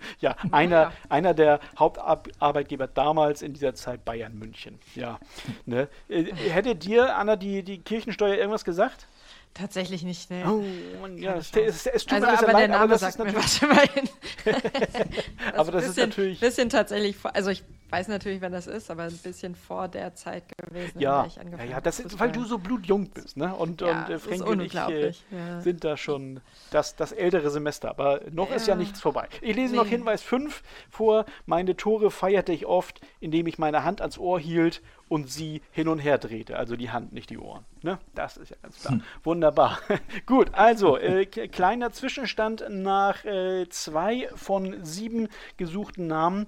ja, 0.20 0.36
einer, 0.50 0.82
ja. 0.82 0.92
einer 1.08 1.34
der 1.34 1.60
Hauptarbeitgeber 1.78 2.86
damals 2.86 3.42
in 3.42 3.52
dieser 3.52 3.74
Zeit 3.74 4.04
Bayern 4.04 4.38
München. 4.38 4.78
Ja, 4.94 5.18
ne? 5.66 5.88
Äh, 6.08 6.24
Hätte 6.34 6.74
dir, 6.74 7.16
Anna, 7.16 7.36
die, 7.36 7.62
die 7.62 7.78
Kirchensteuer 7.78 8.36
irgendwas 8.36 8.64
gesagt? 8.64 9.06
Tatsächlich 9.54 10.04
nicht, 10.04 10.30
ne. 10.30 10.44
Oh, 10.46 11.06
ja, 11.16 11.34
es, 11.36 11.50
es, 11.56 11.86
es 11.86 12.06
tut 12.06 12.22
also, 12.22 12.26
mir 12.26 12.32
ein 12.32 12.38
aber 12.38 12.46
der 12.46 12.52
leid, 12.52 12.70
aber 12.70 12.78
Name 12.78 12.92
das 12.92 13.00
sagt 13.00 13.18
ist 13.18 13.24
mir 13.24 13.34
was 13.34 13.62
immerhin. 13.62 14.08
Aber 15.54 15.72
das 15.72 15.82
ist 15.84 15.94
bisschen, 15.96 16.08
natürlich- 16.10 16.40
bisschen 16.40 16.70
tatsächlich, 16.70 17.16
also 17.24 17.50
ich 17.50 17.64
weiß 17.90 18.08
natürlich, 18.08 18.40
wann 18.42 18.52
das 18.52 18.66
ist, 18.66 18.90
aber 18.90 19.04
ein 19.04 19.16
bisschen 19.16 19.54
vor 19.54 19.88
der 19.88 20.14
Zeit 20.14 20.44
gewesen, 20.58 21.00
Ja, 21.00 21.24
ich 21.26 21.36
ja, 21.36 21.42
angefangen 21.42 21.70
ja, 21.70 21.76
habe 21.76 21.84
das 21.84 22.00
ist, 22.00 22.18
weil 22.20 22.30
du 22.30 22.44
so 22.44 22.58
blutjung 22.58 23.08
bist, 23.10 23.36
ne? 23.36 23.54
Und, 23.54 23.80
Ja, 23.80 24.02
und 24.04 24.10
äh, 24.10 24.14
ist 24.16 24.24
Frankie 24.24 24.42
und 24.42 24.60
ich 24.60 24.74
äh, 24.74 25.06
ja. 25.30 25.60
sind 25.62 25.84
da 25.84 25.96
schon 25.96 26.40
das, 26.70 26.96
das 26.96 27.12
ältere 27.12 27.50
Semester. 27.50 27.88
Aber 27.88 28.20
noch 28.30 28.50
ist 28.50 28.66
ja 28.66 28.74
Ja. 28.74 28.78
nichts 28.78 29.00
vorbei. 29.00 29.28
Ich 29.40 29.56
lese 29.56 29.74
noch 29.74 29.84
Nee. 29.84 29.90
Hinweis 29.90 30.22
5 30.22 30.62
vor. 30.90 31.24
Meine 31.46 31.76
Tore 31.76 32.10
feierte 32.10 32.52
ich 32.52 32.66
oft, 32.66 33.00
indem 33.20 33.46
ich 33.46 33.58
meine 33.58 33.84
Hand 33.84 34.02
ans 34.02 34.18
Ohr 34.18 34.38
hielt 34.38 34.82
und 35.08 35.30
sie 35.30 35.62
hin 35.70 35.88
und 35.88 35.98
her 35.98 36.18
drehte. 36.18 36.56
Also 36.56 36.76
die 36.76 36.90
Hand, 36.90 37.12
nicht 37.12 37.30
die 37.30 37.38
Ohren. 37.38 37.64
Ne? 37.82 37.98
Das 38.14 38.36
ist 38.36 38.50
ja 38.50 38.56
ganz 38.62 38.80
klar. 38.80 39.00
Wunderbar. 39.24 39.78
Gut, 40.26 40.54
also 40.54 40.96
äh, 40.96 41.26
kleiner 41.26 41.92
Zwischenstand 41.92 42.64
nach 42.68 43.24
äh, 43.24 43.68
zwei 43.68 44.28
von 44.34 44.84
sieben 44.84 45.28
gesuchten 45.56 46.06
Namen. 46.06 46.46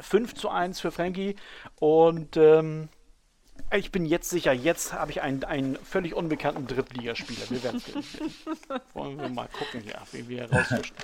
5 0.00 0.34
zu 0.34 0.48
1 0.48 0.80
für 0.80 0.90
Frankie. 0.90 1.36
Und 1.78 2.36
ähm, 2.36 2.88
ich 3.74 3.90
bin 3.92 4.06
jetzt 4.06 4.30
sicher, 4.30 4.52
jetzt 4.52 4.92
habe 4.92 5.10
ich 5.10 5.22
einen, 5.22 5.44
einen 5.44 5.76
völlig 5.76 6.14
unbekannten 6.14 6.66
Drittligaspieler. 6.66 7.50
Wir 7.50 7.62
werden 7.62 7.82
es 7.84 8.20
Wollen 8.94 9.18
wir 9.18 9.28
mal 9.28 9.48
gucken, 9.48 9.86
ja, 9.86 10.02
wie 10.12 10.28
wir 10.28 10.50
rausfischen. 10.50 10.96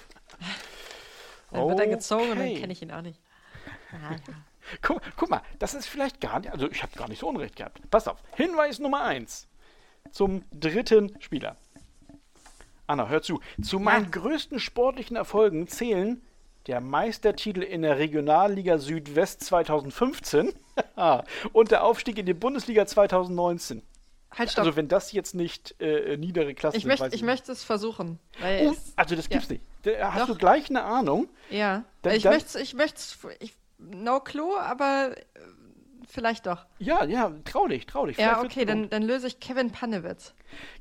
Dann 1.51 1.69
wird 1.69 1.81
er 1.81 1.87
gezogen 1.87 2.31
und 2.33 2.39
dann 2.39 2.55
kenne 2.55 2.73
ich 2.73 2.83
ihn 2.83 2.93
auch 2.93 3.03
nicht. 3.03 3.21
Ah, 3.93 4.13
ja. 4.13 4.35
Guck, 4.83 5.01
guck 5.17 5.31
mal, 5.31 5.43
das 5.59 5.75
ist 5.75 5.87
vielleicht 5.87 6.21
gar 6.21 6.41
nicht, 6.41 6.53
also 6.53 6.71
ich 6.71 6.83
habe 6.83 6.93
gar 6.97 7.09
nicht 7.09 7.21
so 7.21 7.29
Unrecht 7.29 7.57
gehabt. 7.57 7.81
Pass 7.91 8.09
auf, 8.09 8.19
Hinweis 8.37 8.79
Nummer 8.79 9.03
1 9.03 9.47
zum 10.13 10.45
dritten 10.53 11.15
Spieler. 11.21 11.57
Anna, 12.87 13.09
hör 13.09 13.21
zu. 13.23 13.41
Zu 13.63 13.79
meinen 13.79 14.11
größten 14.11 14.59
sportlichen 14.61 15.17
Erfolgen 15.17 15.69
zählen 15.69 16.23
der 16.67 16.81
Meistertitel 16.81 17.63
in 17.63 17.83
der 17.83 17.99
Regionalliga 17.99 18.79
Südwest 18.79 19.43
2015 19.45 20.53
und 21.53 21.71
der 21.71 21.85
Aufstieg 21.85 22.19
in 22.19 22.27
die 22.27 22.35
Bundesliga 22.35 22.87
2019. 22.87 23.83
Halt, 24.31 24.51
stopp. 24.51 24.65
Also 24.65 24.77
wenn 24.77 24.89
das 24.89 25.13
jetzt 25.13 25.35
nicht 25.35 25.81
äh, 25.81 26.17
niedere 26.19 26.55
Klasse 26.55 26.77
ich, 26.77 26.83
sind, 26.83 26.89
möchte, 26.91 27.07
ich 27.07 27.13
nicht. 27.13 27.23
möchte 27.23 27.53
es 27.53 27.65
versuchen. 27.65 28.19
Oh, 28.43 28.75
also 28.97 29.17
das 29.17 29.29
gibt's 29.31 29.49
ja. 29.49 29.55
nicht. 29.55 29.65
Da 29.83 30.13
Hast 30.13 30.23
Doch. 30.23 30.27
du 30.29 30.35
gleich 30.37 30.69
eine 30.69 30.83
Ahnung? 30.83 31.29
ja, 31.51 31.85
Dann- 32.03 32.15
ich 32.15 32.25
möchte 32.25 32.47
es, 32.47 32.55
ich 32.57 32.77
ich, 33.41 33.55
no 33.79 34.21
clue, 34.21 34.59
aber 34.61 35.13
äh, 35.17 35.41
vielleicht 36.09 36.47
doch. 36.47 36.67
Ja, 36.79 37.05
ja, 37.05 37.33
trau 37.45 37.67
dich, 37.69 37.87
trau 37.87 38.07
dich. 38.07 38.17
Ja, 38.19 38.25
Vielleicht 38.29 38.43
wird's 38.43 38.57
okay, 38.57 38.65
dann, 38.65 38.91
dann 38.91 39.03
löse 39.03 39.27
ich 39.27 39.41
Kevin 39.41 39.71
Pannewitz. 39.71 40.35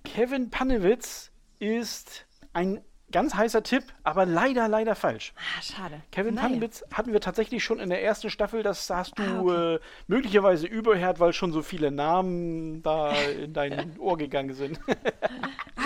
Kevin 0.03 0.49
Pannewitz 0.49 1.31
ist 1.59 2.25
ein 2.53 2.81
ganz 3.09 3.35
heißer 3.35 3.63
Tipp, 3.63 3.83
aber 4.03 4.25
leider, 4.25 4.67
leider 4.67 4.93
falsch. 4.93 5.33
Ah, 5.37 5.61
schade. 5.61 6.01
Kevin 6.11 6.35
Naja. 6.35 6.47
Pannewitz 6.49 6.83
hatten 6.93 7.13
wir 7.13 7.21
tatsächlich 7.21 7.63
schon 7.63 7.79
in 7.79 7.89
der 7.89 8.03
ersten 8.03 8.29
Staffel. 8.29 8.63
Das 8.63 8.89
hast 8.89 9.17
du 9.17 9.23
Ah, 9.23 9.39
okay. 9.41 9.75
äh, 9.75 9.79
möglicherweise 10.07 10.67
überhört, 10.67 11.19
weil 11.21 11.31
schon 11.31 11.53
so 11.53 11.61
viele 11.61 11.89
Namen 11.89 12.81
da 12.83 13.13
in 13.13 13.53
dein 13.53 13.97
Ohr 13.99 14.17
gegangen 14.17 14.53
sind. 14.53 14.79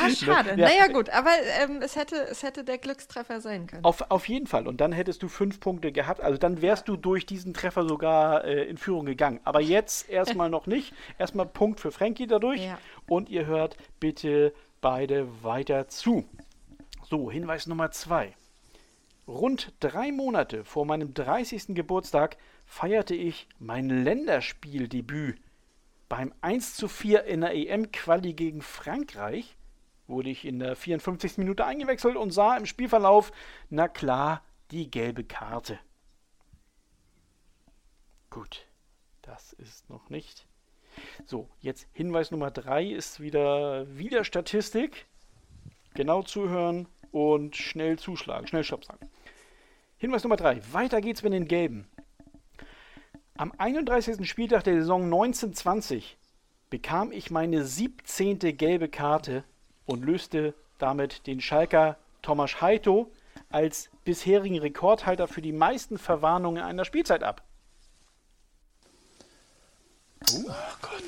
Ah, 0.02 0.10
schade. 0.10 0.50
Ja. 0.52 0.68
Naja, 0.68 0.88
gut, 0.88 1.10
aber 1.10 1.32
ähm, 1.62 1.80
es, 1.82 1.96
hätte, 1.96 2.16
es 2.30 2.44
hätte 2.44 2.64
der 2.64 2.78
Glückstreffer 2.78 3.42
sein 3.42 3.68
können. 3.68 3.84
auf, 3.84 4.10
auf 4.10 4.28
jeden 4.28 4.48
Fall. 4.48 4.68
Und 4.68 4.82
dann 4.82 4.92
hättest 4.92 5.24
du 5.24 5.28
fünf 5.28 5.60
Punkte 5.60 5.92
gehabt. 5.92 6.22
Also 6.22 6.38
dann 6.38 6.62
wärst 6.62 6.88
du 6.88 6.98
durch 6.98 7.26
diesen 7.26 7.54
Treffer 7.54 7.88
sogar 7.88 8.46
äh, 8.46 8.64
in 8.64 8.78
Führung 8.78 9.06
gegangen. 9.06 9.40
Aber 9.44 9.62
jetzt 9.62 10.10
erstmal 10.10 10.50
noch 10.50 10.68
nicht. 10.68 10.94
Erstmal 11.18 11.46
Punkt 11.46 11.80
für 11.80 11.92
Frankie 11.92 12.28
dadurch. 12.28 12.66
Ja. 12.66 12.78
Und 13.08 13.30
ihr 13.30 13.46
hört 13.46 13.78
bitte 14.00 14.54
beide 14.82 15.28
weiter 15.44 15.88
zu. 15.88 16.26
So, 17.04 17.32
Hinweis 17.32 17.68
Nummer 17.68 17.92
zwei. 17.92 18.34
Rund 19.28 19.74
drei 19.80 20.12
Monate 20.12 20.66
vor 20.66 20.86
meinem 20.86 21.14
30. 21.14 21.76
Geburtstag 21.76 22.38
feierte 22.66 23.16
ich 23.16 23.48
mein 23.60 23.90
Länderspieldebüt. 23.90 25.40
Beim 26.10 26.34
1 26.42 26.76
zu 26.76 26.88
4 26.88 27.24
in 27.24 27.42
der 27.42 27.54
EM-Quali 27.56 28.34
gegen 28.34 28.62
Frankreich 28.62 29.56
wurde 30.12 30.30
ich 30.30 30.46
in 30.46 30.60
der 30.60 30.76
54. 30.76 31.38
Minute 31.40 31.66
eingewechselt 31.66 32.16
und 32.16 32.32
sah 32.32 32.56
im 32.56 32.66
Spielverlauf, 32.66 33.32
na 33.70 33.88
klar, 33.88 34.44
die 34.70 34.92
gelbe 34.92 35.24
Karte. 35.24 35.80
Gut, 38.30 38.68
das 39.22 39.54
ist 39.54 39.90
noch 39.90 40.10
nicht. 40.10 40.46
So, 41.26 41.50
jetzt 41.60 41.88
Hinweis 41.94 42.32
Nummer 42.32 42.52
3 42.52 42.86
ist 42.86 43.20
wieder, 43.20 43.88
wieder 43.98 44.24
Statistik. 44.24 45.08
Genau 45.94 46.22
zuhören 46.22 46.88
und 47.12 47.56
schnell 47.56 47.98
zuschlagen, 47.98 48.48
schnell 48.48 48.64
Stopp 48.64 48.86
sagen. 48.86 49.10
Hinweis 49.98 50.24
Nummer 50.24 50.38
3. 50.38 50.62
Weiter 50.74 51.02
geht's 51.02 51.24
mit 51.24 51.34
den 51.34 51.48
Gelben. 51.48 51.88
Am 53.36 53.52
31. 53.58 54.30
Spieltag 54.30 54.64
der 54.64 54.76
Saison 54.76 55.04
1920 55.04 56.18
bekam 56.70 57.12
ich 57.12 57.32
meine 57.32 57.66
17. 57.66 58.40
gelbe 58.58 58.88
Karte 58.88 59.44
und 59.86 60.04
löste 60.06 60.54
damit 60.80 61.28
den 61.28 61.42
Schalker 61.42 61.98
Thomas 62.22 62.62
Heito 62.62 63.12
als 63.50 63.90
bisherigen 64.04 64.60
Rekordhalter 64.60 65.28
für 65.28 65.42
die 65.42 65.52
meisten 65.52 65.98
Verwarnungen 65.98 66.64
einer 66.64 66.86
Spielzeit 66.86 67.24
ab. 67.24 67.44
Oh 70.34 70.44
Gott, 70.82 71.04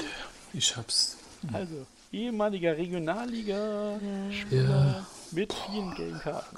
ich 0.54 0.76
hab's. 0.76 1.18
Also, 1.52 1.86
ehemaliger 2.12 2.78
Regionalliga 2.78 4.00
Ja. 4.50 5.06
mit 5.32 5.54
vielen 5.54 6.20
Karten. 6.20 6.58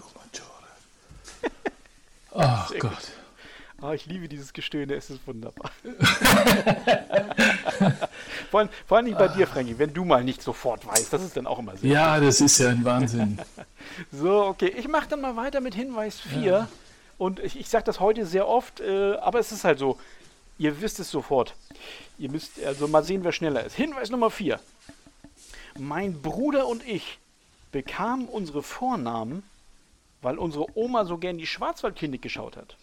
Ach 2.38 2.72
Gott. 2.80 3.12
Ah, 3.82 3.94
ich 3.94 4.06
liebe 4.06 4.30
dieses 4.30 4.54
Gestöhne, 4.54 4.94
es 4.94 5.10
ist 5.10 5.20
wunderbar. 5.28 5.70
vor, 8.50 8.62
allem, 8.62 8.70
vor 8.88 8.98
allem 8.98 9.14
bei 9.16 9.28
dir, 9.28 9.48
Frankie, 9.48 9.78
wenn 9.78 9.94
du 9.94 10.06
mal 10.06 10.24
nicht 10.24 10.42
sofort 10.42 10.88
weißt, 10.88 11.12
das 11.12 11.24
ist 11.24 11.36
dann 11.36 11.46
auch 11.46 11.60
immer 11.60 11.76
sehr. 11.76 11.92
Ja, 11.92 12.20
das 12.20 12.40
ist 12.40 12.58
ja 12.58 12.70
ein 12.70 12.86
Wahnsinn. 12.86 13.38
so, 14.12 14.46
okay, 14.46 14.74
ich 14.78 14.88
mache 14.88 15.10
dann 15.10 15.22
mal 15.22 15.36
weiter 15.36 15.60
mit 15.60 15.76
Hinweis 15.76 16.22
4. 16.22 16.42
Ja. 16.42 16.68
Und 17.18 17.40
ich, 17.40 17.60
ich 17.60 17.70
sage 17.70 17.84
das 17.84 18.00
heute 18.00 18.26
sehr 18.26 18.48
oft, 18.48 18.80
äh, 18.80 19.16
aber 19.16 19.40
es 19.40 19.52
ist 19.52 19.66
halt 19.66 19.80
so, 19.80 20.00
ihr 20.58 20.82
wisst 20.82 21.00
es 21.00 21.12
sofort. 21.12 21.54
Ihr 22.18 22.32
müsst 22.32 22.64
also 22.64 22.88
mal 22.88 23.04
sehen, 23.04 23.26
wer 23.26 23.34
schneller 23.34 23.66
ist. 23.66 23.76
Hinweis 23.76 24.10
Nummer 24.10 24.32
4. 24.32 24.60
Mein 25.78 26.22
Bruder 26.22 26.68
und 26.68 26.88
ich 26.88 27.20
bekamen 27.74 28.28
unsere 28.28 28.64
Vornamen, 28.64 29.44
weil 30.22 30.38
unsere 30.38 30.66
Oma 30.78 31.04
so 31.04 31.18
gern 31.18 31.38
die 31.38 31.46
Schwarzwaldklinik 31.46 32.22
geschaut 32.22 32.56
hat. 32.56 32.78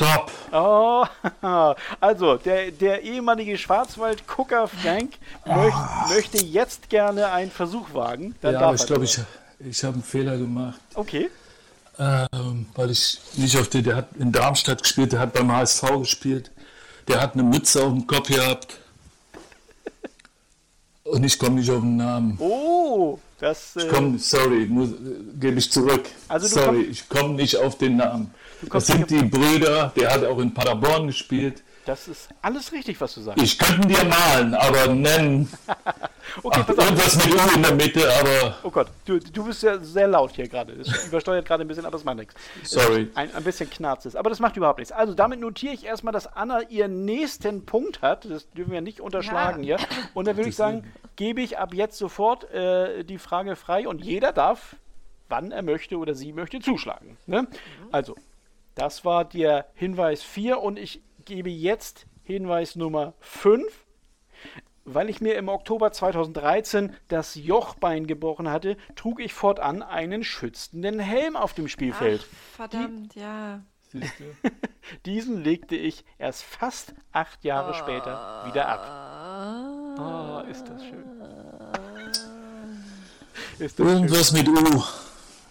Stopp! 0.00 0.30
Oh, 0.52 1.04
also 2.00 2.36
der, 2.36 2.70
der 2.70 3.02
ehemalige 3.02 3.58
Schwarzwaldgucker 3.58 4.68
Frank 4.68 5.14
oh. 5.44 5.52
möcht, 5.54 5.76
möchte 6.10 6.38
jetzt 6.38 6.88
gerne 6.88 7.32
einen 7.32 7.50
Versuch 7.50 7.92
wagen. 7.94 8.36
Dann 8.40 8.54
ja, 8.54 8.60
aber 8.60 8.76
ich 8.76 8.86
glaube, 8.86 9.04
ich, 9.04 9.18
ich 9.58 9.82
habe 9.82 9.94
einen 9.94 10.04
Fehler 10.04 10.36
gemacht. 10.36 10.80
Okay. 10.94 11.28
Ähm, 11.98 12.66
weil 12.76 12.92
ich 12.92 13.18
nicht 13.34 13.58
auf 13.58 13.68
den, 13.70 13.82
der 13.82 13.96
hat 13.96 14.10
in 14.16 14.30
Darmstadt 14.30 14.82
gespielt, 14.82 15.12
der 15.12 15.18
hat 15.18 15.32
beim 15.32 15.50
HSV 15.50 15.82
gespielt, 15.98 16.52
der 17.08 17.20
hat 17.20 17.34
eine 17.34 17.42
Mütze 17.42 17.82
auf 17.82 17.90
dem 17.92 18.06
Kopf 18.06 18.28
gehabt. 18.28 18.78
Und 21.02 21.24
ich 21.24 21.40
komme 21.40 21.56
nicht 21.56 21.70
auf 21.70 21.80
den 21.80 21.96
Namen. 21.96 22.36
Oh, 22.38 23.18
das. 23.40 23.74
Äh, 23.74 23.82
ich 23.82 23.88
komm, 23.88 24.16
sorry, 24.16 24.66
muss, 24.66 24.90
gebe 25.40 25.58
ich 25.58 25.72
zurück. 25.72 26.08
Also 26.28 26.46
sorry, 26.46 26.84
komm, 26.84 26.90
ich 26.90 27.08
komme 27.08 27.34
nicht 27.34 27.56
auf 27.56 27.76
den 27.76 27.96
Namen. 27.96 28.32
Das 28.62 28.86
sind 28.86 29.10
die 29.10 29.22
Brüder, 29.22 29.92
der 29.94 30.12
hat 30.12 30.24
auch 30.24 30.38
in 30.38 30.52
Paderborn 30.52 31.06
gespielt. 31.06 31.62
Das 31.88 32.06
ist 32.06 32.28
alles 32.42 32.70
richtig, 32.72 33.00
was 33.00 33.14
du 33.14 33.22
sagst. 33.22 33.42
Ich 33.42 33.58
könnte 33.58 33.88
dir 33.88 34.04
malen, 34.04 34.54
aber 34.54 34.88
nennen. 34.88 35.50
okay, 36.42 36.60
Ach, 36.62 36.68
irgendwas 36.68 37.16
mit 37.24 37.34
U 37.34 37.54
in 37.54 37.62
der 37.62 37.74
Mitte, 37.74 38.12
aber. 38.12 38.58
Oh 38.62 38.70
Gott, 38.70 38.88
du, 39.06 39.18
du 39.18 39.46
bist 39.46 39.62
ja 39.62 39.78
sehr 39.78 40.06
laut 40.06 40.32
hier 40.32 40.48
gerade. 40.48 40.74
Es 40.74 41.06
übersteuert 41.06 41.46
gerade 41.46 41.64
ein 41.64 41.66
bisschen, 41.68 41.86
aber 41.86 41.96
das 41.96 42.04
macht 42.04 42.18
nichts. 42.18 42.34
Sorry. 42.64 43.08
Ein, 43.14 43.34
ein 43.34 43.42
bisschen 43.42 43.70
knarzt 43.70 44.04
es, 44.04 44.16
aber 44.16 44.28
das 44.28 44.38
macht 44.38 44.58
überhaupt 44.58 44.80
nichts. 44.80 44.92
Also 44.92 45.14
damit 45.14 45.40
notiere 45.40 45.72
ich 45.72 45.86
erstmal, 45.86 46.12
dass 46.12 46.26
Anna 46.26 46.60
ihren 46.68 47.06
nächsten 47.06 47.64
Punkt 47.64 48.02
hat. 48.02 48.26
Das 48.26 48.50
dürfen 48.50 48.72
wir 48.72 48.82
nicht 48.82 49.00
unterschlagen 49.00 49.62
ja. 49.62 49.78
hier. 49.78 49.86
Und 50.12 50.28
dann 50.28 50.36
würde 50.36 50.50
ich 50.50 50.56
sagen, 50.56 50.84
gebe 51.16 51.40
ich 51.40 51.56
ab 51.56 51.72
jetzt 51.72 51.96
sofort 51.96 52.52
äh, 52.52 53.02
die 53.02 53.16
Frage 53.16 53.56
frei 53.56 53.88
und 53.88 54.04
jeder 54.04 54.32
darf, 54.32 54.76
wann 55.30 55.52
er 55.52 55.62
möchte 55.62 55.96
oder 55.96 56.14
sie 56.14 56.34
möchte, 56.34 56.60
zuschlagen. 56.60 57.16
Ne? 57.26 57.46
Also, 57.92 58.14
das 58.78 59.04
war 59.04 59.24
der 59.24 59.66
Hinweis 59.74 60.22
4 60.22 60.60
und 60.60 60.78
ich 60.78 61.02
gebe 61.24 61.50
jetzt 61.50 62.06
Hinweis 62.22 62.76
Nummer 62.76 63.14
5. 63.20 63.84
Weil 64.84 65.10
ich 65.10 65.20
mir 65.20 65.34
im 65.34 65.48
Oktober 65.48 65.92
2013 65.92 66.94
das 67.08 67.34
Jochbein 67.34 68.06
gebrochen 68.06 68.48
hatte, 68.48 68.76
trug 68.94 69.20
ich 69.20 69.34
fortan 69.34 69.82
einen 69.82 70.24
schützenden 70.24 70.98
Helm 70.98 71.36
auf 71.36 71.52
dem 71.52 71.68
Spielfeld. 71.68 72.24
Ach, 72.24 72.56
verdammt, 72.56 73.14
Die, 73.14 73.20
ja. 73.20 73.60
Diesen 75.06 75.42
legte 75.42 75.74
ich 75.74 76.04
erst 76.16 76.44
fast 76.44 76.94
acht 77.12 77.44
Jahre 77.44 77.72
oh. 77.72 77.74
später 77.74 78.44
wieder 78.46 78.68
ab. 78.68 79.98
Oh, 79.98 80.50
ist 80.50 80.64
das 80.68 80.84
schön. 80.84 81.04
Ist 83.58 83.78
das 83.78 83.86
Irgendwas 83.86 84.28
schön. 84.28 84.38
mit 84.38 84.48
U. 84.48 84.82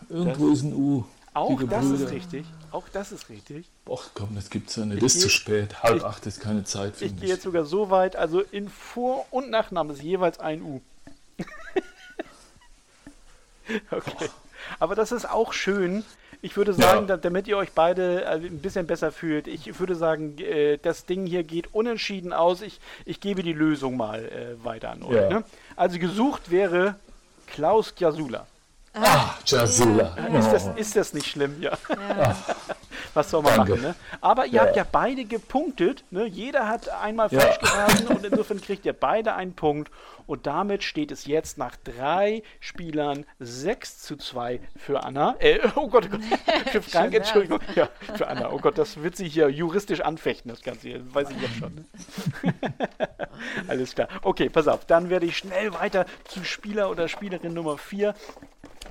Irgendwo 0.09 0.49
das, 0.49 0.59
ist 0.59 0.63
ein 0.63 0.73
U. 0.73 1.03
Auch 1.37 1.61
das 1.63 1.85
ist 1.85 2.11
richtig. 2.11 2.45
Auch 2.71 2.89
das 2.89 3.11
ist 3.11 3.29
richtig. 3.29 3.69
Ach 3.91 4.09
komm, 4.13 4.35
das 4.35 4.49
gibt's 4.49 4.75
ja 4.75 4.85
nicht. 4.85 5.03
Das 5.03 5.15
ist 5.15 5.21
zu 5.21 5.29
spät. 5.29 5.83
Halb 5.83 5.97
ich, 5.97 6.03
acht 6.03 6.25
ist 6.25 6.41
keine 6.41 6.63
Zeit 6.63 6.95
für 6.95 7.05
Ich 7.05 7.15
gehe 7.15 7.29
jetzt 7.29 7.43
sogar 7.43 7.65
so 7.65 7.89
weit, 7.89 8.15
also 8.15 8.41
in 8.41 8.69
Vor- 8.69 9.25
und 9.31 9.49
Nachname 9.49 9.93
ist 9.93 10.01
jeweils 10.01 10.39
ein 10.39 10.61
U. 10.61 10.81
okay. 13.91 14.29
Aber 14.79 14.95
das 14.95 15.11
ist 15.11 15.29
auch 15.29 15.53
schön. 15.53 16.03
Ich 16.41 16.55
würde 16.57 16.73
sagen, 16.73 17.07
ja. 17.07 17.17
damit 17.17 17.47
ihr 17.47 17.57
euch 17.57 17.71
beide 17.71 18.23
äh, 18.25 18.35
ein 18.35 18.59
bisschen 18.59 18.85
besser 18.85 19.11
fühlt, 19.11 19.47
ich 19.47 19.79
würde 19.79 19.95
sagen, 19.95 20.37
äh, 20.37 20.77
das 20.77 21.05
Ding 21.05 21.25
hier 21.25 21.43
geht 21.43 21.73
unentschieden 21.73 22.33
aus. 22.33 22.61
Ich, 22.61 22.79
ich 23.05 23.19
gebe 23.19 23.43
die 23.43 23.53
Lösung 23.53 23.97
mal 23.97 24.25
äh, 24.25 24.63
weiter 24.63 24.91
an 24.91 25.03
euch. 25.03 25.15
Ja. 25.15 25.29
Ne? 25.29 25.43
Also 25.75 25.97
gesucht 25.99 26.51
wäre 26.51 26.95
Klaus 27.47 27.93
Jasula. 27.97 28.45
Ah, 29.01 29.35
Jasula. 29.45 30.15
Ja. 30.17 30.39
Ist, 30.39 30.51
das, 30.51 30.67
ist 30.75 30.95
das 30.95 31.13
nicht 31.13 31.27
schlimm? 31.27 31.61
Ja. 31.61 31.77
ja. 31.89 32.35
Was 33.13 33.29
soll 33.29 33.41
man 33.41 33.55
Danke. 33.55 33.71
machen? 33.73 33.81
Ne? 33.83 33.95
Aber 34.21 34.45
ihr 34.45 34.53
ja. 34.53 34.61
habt 34.63 34.75
ja 34.75 34.85
beide 34.89 35.25
gepunktet. 35.25 36.03
Ne? 36.11 36.25
Jeder 36.25 36.67
hat 36.67 36.89
einmal 36.89 37.29
falsch 37.29 37.59
geraten 37.59 38.07
und 38.07 38.25
insofern 38.25 38.61
kriegt 38.61 38.85
ihr 38.85 38.93
beide 38.93 39.33
einen 39.35 39.53
Punkt. 39.53 39.91
Und 40.25 40.45
damit 40.45 40.83
steht 40.83 41.11
es 41.11 41.25
jetzt 41.25 41.57
nach 41.57 41.77
drei 41.77 42.43
Spielern 42.59 43.25
6 43.39 43.99
zu 43.99 44.17
2 44.17 44.59
für 44.75 45.03
Anna. 45.03 45.35
Äh, 45.39 45.59
oh 45.75 45.87
Gott, 45.87 46.09
oh 46.13 46.17
Gott. 46.17 46.21
für 46.71 46.81
Frank, 46.81 47.13
Entschuldigung. 47.13 47.59
Ja, 47.75 47.89
für 48.15 48.27
Anna. 48.27 48.51
Oh 48.51 48.59
Gott, 48.59 48.77
das 48.77 49.01
wird 49.01 49.15
sich 49.15 49.33
hier 49.33 49.49
juristisch 49.49 50.01
anfechten, 50.01 50.49
das 50.49 50.61
Ganze 50.61 50.89
hier. 50.89 51.13
Weiß 51.13 51.29
ich 51.29 51.41
jetzt 51.41 51.55
schon. 51.55 51.75
Ne? 51.75 52.53
Alles 53.67 53.95
klar. 53.95 54.09
Okay, 54.21 54.49
pass 54.49 54.67
auf. 54.67 54.85
Dann 54.85 55.09
werde 55.09 55.25
ich 55.25 55.37
schnell 55.37 55.73
weiter 55.73 56.05
zu 56.25 56.43
Spieler 56.43 56.89
oder 56.89 57.07
Spielerin 57.07 57.53
Nummer 57.53 57.77
4 57.77 58.13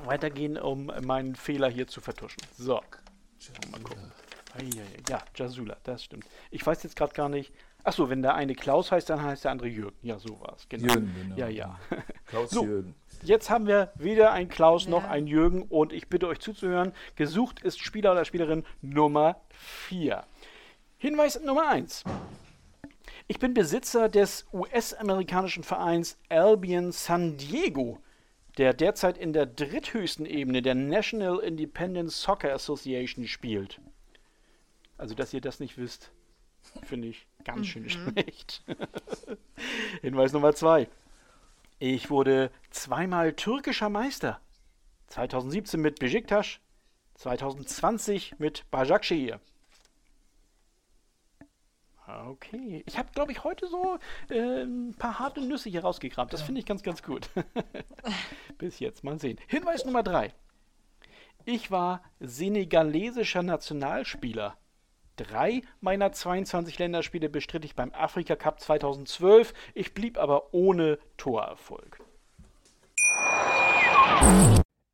weitergehen, 0.06 0.56
um 0.56 0.90
meinen 1.02 1.36
Fehler 1.36 1.68
hier 1.68 1.86
zu 1.86 2.00
vertuschen. 2.00 2.42
So. 2.56 2.80
Mal 3.70 3.80
gucken. 3.80 4.12
Ja, 5.08 5.22
Jasula, 5.34 5.76
das 5.82 6.04
stimmt. 6.04 6.26
Ich 6.50 6.66
weiß 6.66 6.82
jetzt 6.82 6.96
gerade 6.96 7.12
gar 7.12 7.28
nicht. 7.28 7.52
Achso, 7.84 8.10
wenn 8.10 8.22
der 8.22 8.34
eine 8.34 8.54
Klaus 8.54 8.90
heißt, 8.90 9.08
dann 9.10 9.22
heißt 9.22 9.44
der 9.44 9.52
andere 9.52 9.68
Jürgen. 9.68 9.96
Ja, 10.02 10.18
so 10.18 10.40
war 10.40 10.54
es. 10.56 10.68
Genau. 10.68 10.92
Jürgen, 10.92 11.14
genau. 11.22 11.36
Ja, 11.36 11.48
ja. 11.48 11.78
Klaus 12.26 12.50
so, 12.50 12.64
Jürgen. 12.64 12.94
Jetzt 13.22 13.48
haben 13.48 13.66
wir 13.66 13.92
weder 13.94 14.32
ein 14.32 14.48
Klaus 14.48 14.84
ja. 14.84 14.90
noch 14.90 15.04
ein 15.04 15.26
Jürgen 15.26 15.62
und 15.62 15.92
ich 15.92 16.08
bitte 16.08 16.26
euch 16.26 16.40
zuzuhören. 16.40 16.92
Gesucht 17.14 17.60
ist 17.60 17.78
Spieler 17.78 18.12
oder 18.12 18.24
Spielerin 18.24 18.64
Nummer 18.80 19.40
4. 19.50 20.24
Hinweis 20.96 21.40
Nummer 21.40 21.68
1. 21.68 22.02
Ich 23.28 23.38
bin 23.38 23.54
Besitzer 23.54 24.08
des 24.08 24.46
US-amerikanischen 24.52 25.62
Vereins 25.62 26.18
Albion 26.28 26.92
San 26.92 27.36
Diego 27.36 27.98
der 28.56 28.72
derzeit 28.72 29.18
in 29.18 29.32
der 29.32 29.46
dritthöchsten 29.46 30.26
Ebene 30.26 30.62
der 30.62 30.74
National 30.74 31.38
Independent 31.38 32.10
Soccer 32.10 32.52
Association 32.52 33.26
spielt. 33.26 33.80
Also, 34.98 35.14
dass 35.14 35.34
ihr 35.34 35.40
das 35.40 35.60
nicht 35.60 35.76
wisst, 35.76 36.10
finde 36.82 37.08
ich 37.08 37.26
ganz 37.44 37.66
schön 37.66 37.84
mhm. 37.84 37.88
schlecht. 37.90 38.62
Hinweis 40.02 40.32
Nummer 40.32 40.54
zwei. 40.54 40.88
Ich 41.78 42.08
wurde 42.08 42.50
zweimal 42.70 43.34
türkischer 43.34 43.90
Meister. 43.90 44.40
2017 45.08 45.80
mit 45.80 45.98
Besiktas, 45.98 46.58
2020 47.14 48.38
mit 48.38 48.64
Başakşehir. 48.70 49.38
Okay. 52.06 52.84
Ich 52.86 52.98
habe, 52.98 53.08
glaube 53.12 53.32
ich, 53.32 53.42
heute 53.42 53.66
so 53.66 53.98
äh, 54.30 54.62
ein 54.62 54.94
paar 54.94 55.18
harte 55.18 55.40
Nüsse 55.40 55.68
hier 55.68 55.82
rausgekramt. 55.82 56.32
Das 56.32 56.42
finde 56.42 56.60
ich 56.60 56.66
ganz, 56.66 56.82
ganz 56.82 57.02
gut. 57.02 57.30
Bis 58.58 58.78
jetzt. 58.78 59.02
Mal 59.02 59.18
sehen. 59.18 59.38
Hinweis 59.48 59.84
Nummer 59.84 60.02
drei. 60.02 60.32
Ich 61.44 61.70
war 61.70 62.02
senegalesischer 62.20 63.42
Nationalspieler. 63.42 64.56
Drei 65.16 65.62
meiner 65.80 66.12
22 66.12 66.78
Länderspiele 66.78 67.28
bestritt 67.28 67.64
ich 67.64 67.74
beim 67.74 67.92
Afrika 67.94 68.36
Cup 68.36 68.60
2012. 68.60 69.54
Ich 69.74 69.94
blieb 69.94 70.18
aber 70.18 70.52
ohne 70.52 70.98
Torerfolg. 71.16 72.00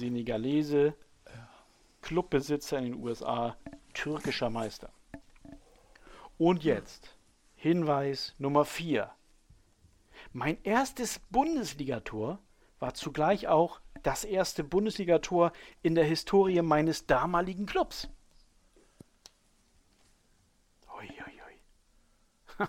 Senegalese, 0.00 0.94
Clubbesitzer 2.00 2.78
in 2.78 2.84
den 2.84 2.94
USA, 2.94 3.56
türkischer 3.92 4.48
Meister. 4.50 4.90
Und 6.38 6.64
jetzt 6.64 7.14
Hinweis 7.54 8.34
Nummer 8.38 8.64
4. 8.64 9.10
Mein 10.32 10.56
erstes 10.62 11.18
Bundesligator 11.30 12.38
war 12.78 12.94
zugleich 12.94 13.48
auch 13.48 13.80
das 14.02 14.24
erste 14.24 14.64
Bundesligator 14.64 15.52
in 15.82 15.94
der 15.94 16.04
Historie 16.04 16.62
meines 16.62 17.06
damaligen 17.06 17.66
Clubs. 17.66 18.08
Ui, 20.98 21.04
ui, 21.04 21.40
ui. 21.46 22.66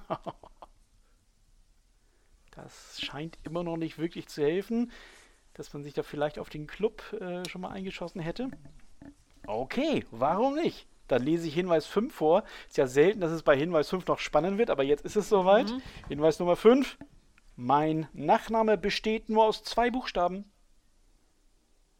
Das 2.51 2.99
scheint 2.99 3.39
immer 3.43 3.63
noch 3.63 3.77
nicht 3.77 3.97
wirklich 3.97 4.27
zu 4.27 4.43
helfen, 4.43 4.91
dass 5.53 5.73
man 5.73 5.83
sich 5.83 5.93
da 5.93 6.03
vielleicht 6.03 6.39
auf 6.39 6.49
den 6.49 6.67
Club 6.67 7.01
äh, 7.13 7.47
schon 7.47 7.61
mal 7.61 7.69
eingeschossen 7.69 8.21
hätte. 8.21 8.49
Okay, 9.47 10.05
warum 10.11 10.55
nicht? 10.55 10.87
Dann 11.07 11.23
lese 11.23 11.47
ich 11.47 11.53
Hinweis 11.53 11.85
5 11.87 12.13
vor. 12.13 12.43
Ist 12.67 12.77
ja 12.77 12.87
selten, 12.87 13.19
dass 13.19 13.31
es 13.31 13.43
bei 13.43 13.57
Hinweis 13.57 13.89
5 13.89 14.07
noch 14.07 14.19
spannend 14.19 14.57
wird, 14.57 14.69
aber 14.69 14.83
jetzt 14.83 15.03
ist 15.03 15.17
es 15.17 15.27
soweit. 15.27 15.69
Mhm. 15.69 15.81
Hinweis 16.07 16.39
Nummer 16.39 16.55
5. 16.55 16.97
Mein 17.57 18.07
Nachname 18.13 18.77
besteht 18.77 19.29
nur 19.29 19.43
aus 19.43 19.63
zwei 19.63 19.91
Buchstaben. 19.91 20.45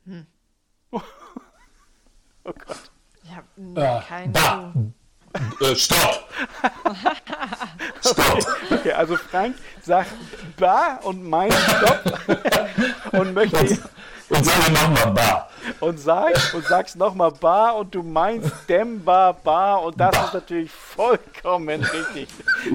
Hm. 0.05 0.25
oh 0.91 1.01
Gott. 2.43 2.91
Ich 3.23 3.35
habe 3.35 3.47
äh, 3.75 4.01
keine 4.07 4.49
Ahnung. 4.49 4.93
Äh, 5.61 5.75
stopp! 5.75 6.29
stopp! 8.01 8.45
Also 9.01 9.17
Frank 9.17 9.55
sagt 9.81 10.11
Ba 10.57 10.99
und 11.01 11.27
meint 11.27 11.55
Stopp 11.55 12.19
und 13.13 13.33
möchte. 13.33 13.79
Und 14.29 14.45
sag 14.45 14.71
nochmal 14.71 15.11
Ba. 15.11 15.49
Und, 15.80 16.00
sag, 16.00 16.34
und 16.54 16.65
sagst 16.65 16.95
nochmal 16.95 17.32
Ba 17.32 17.71
und 17.71 17.93
du 17.93 18.04
meinst 18.04 18.52
Demba 18.67 19.32
Ba 19.32 19.76
und 19.76 20.00
das 20.00 20.15
ist 20.26 20.34
natürlich 20.34 20.71
vollkommen 20.71 21.84
richtig. 21.84 22.28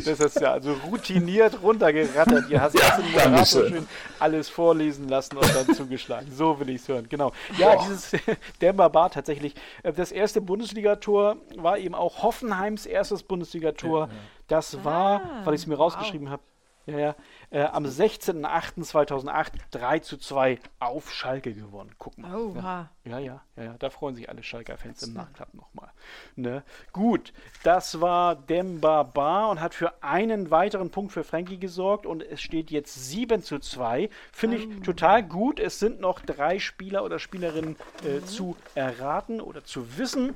Das 0.04 0.20
ist 0.20 0.40
ja 0.40 0.52
also 0.52 0.72
routiniert 0.88 1.62
runtergerattert. 1.62 2.48
Ihr 2.48 2.60
hast 2.60 2.78
ja, 2.78 2.96
den 2.96 3.12
Moderator 3.12 3.68
schön 3.68 3.88
alles 4.18 4.48
vorlesen 4.48 5.08
lassen 5.08 5.36
und 5.36 5.54
dann 5.54 5.74
zugeschlagen. 5.74 6.30
So 6.32 6.58
will 6.60 6.70
ich 6.70 6.82
es 6.82 6.88
hören, 6.88 7.08
genau. 7.08 7.32
Ja, 7.58 7.74
Boah. 7.74 7.86
dieses 7.88 8.12
Demba 8.60 8.88
Ba 8.88 9.08
tatsächlich. 9.08 9.54
Äh, 9.82 9.92
das 9.92 10.12
erste 10.12 10.40
Bundesligator 10.40 11.36
war 11.56 11.78
eben 11.78 11.94
auch 11.94 12.22
Hoffenheims 12.22 12.86
erstes 12.86 13.22
Bundesligator. 13.22 14.00
Ja, 14.00 14.06
ja. 14.06 14.20
Das 14.48 14.84
war, 14.84 15.22
ah, 15.22 15.40
weil 15.44 15.54
ich 15.54 15.62
es 15.62 15.66
mir 15.66 15.76
rausgeschrieben 15.76 16.26
wow. 16.26 16.32
habe, 16.32 16.42
ja, 16.86 16.98
ja, 16.98 17.14
äh, 17.50 17.62
am 17.62 17.84
16.08.2008 17.84 19.52
3 19.70 19.98
zu 20.00 20.16
2 20.16 20.58
auf 20.78 21.12
Schalke 21.12 21.52
gewonnen. 21.52 21.94
Guck 21.98 22.18
mal. 22.18 22.34
Oh, 22.34 22.52
ja. 22.56 22.90
ja, 23.04 23.18
ja, 23.18 23.40
ja, 23.56 23.74
da 23.78 23.90
freuen 23.90 24.14
sich 24.14 24.28
alle 24.28 24.42
Schalker-Fans 24.42 25.02
im 25.04 25.14
Nachklapp 25.14 25.54
nochmal. 25.54 25.90
Ne? 26.34 26.62
Gut, 26.92 27.32
das 27.62 28.00
war 28.00 28.36
Demba 28.36 29.02
Ba 29.02 29.46
und 29.46 29.60
hat 29.60 29.74
für 29.74 30.02
einen 30.02 30.50
weiteren 30.50 30.90
Punkt 30.90 31.12
für 31.12 31.24
Frankie 31.24 31.58
gesorgt 31.58 32.06
und 32.06 32.22
es 32.22 32.40
steht 32.40 32.70
jetzt 32.70 33.10
7 33.10 33.42
zu 33.42 33.58
2. 33.58 34.10
Finde 34.32 34.56
ich 34.58 34.68
oh. 34.68 34.80
total 34.80 35.22
gut. 35.22 35.60
Es 35.60 35.78
sind 35.78 36.00
noch 36.00 36.20
drei 36.20 36.58
Spieler 36.58 37.04
oder 37.04 37.18
Spielerinnen 37.18 37.76
äh, 38.04 38.20
mhm. 38.20 38.26
zu 38.26 38.56
erraten 38.74 39.40
oder 39.40 39.64
zu 39.64 39.98
wissen. 39.98 40.34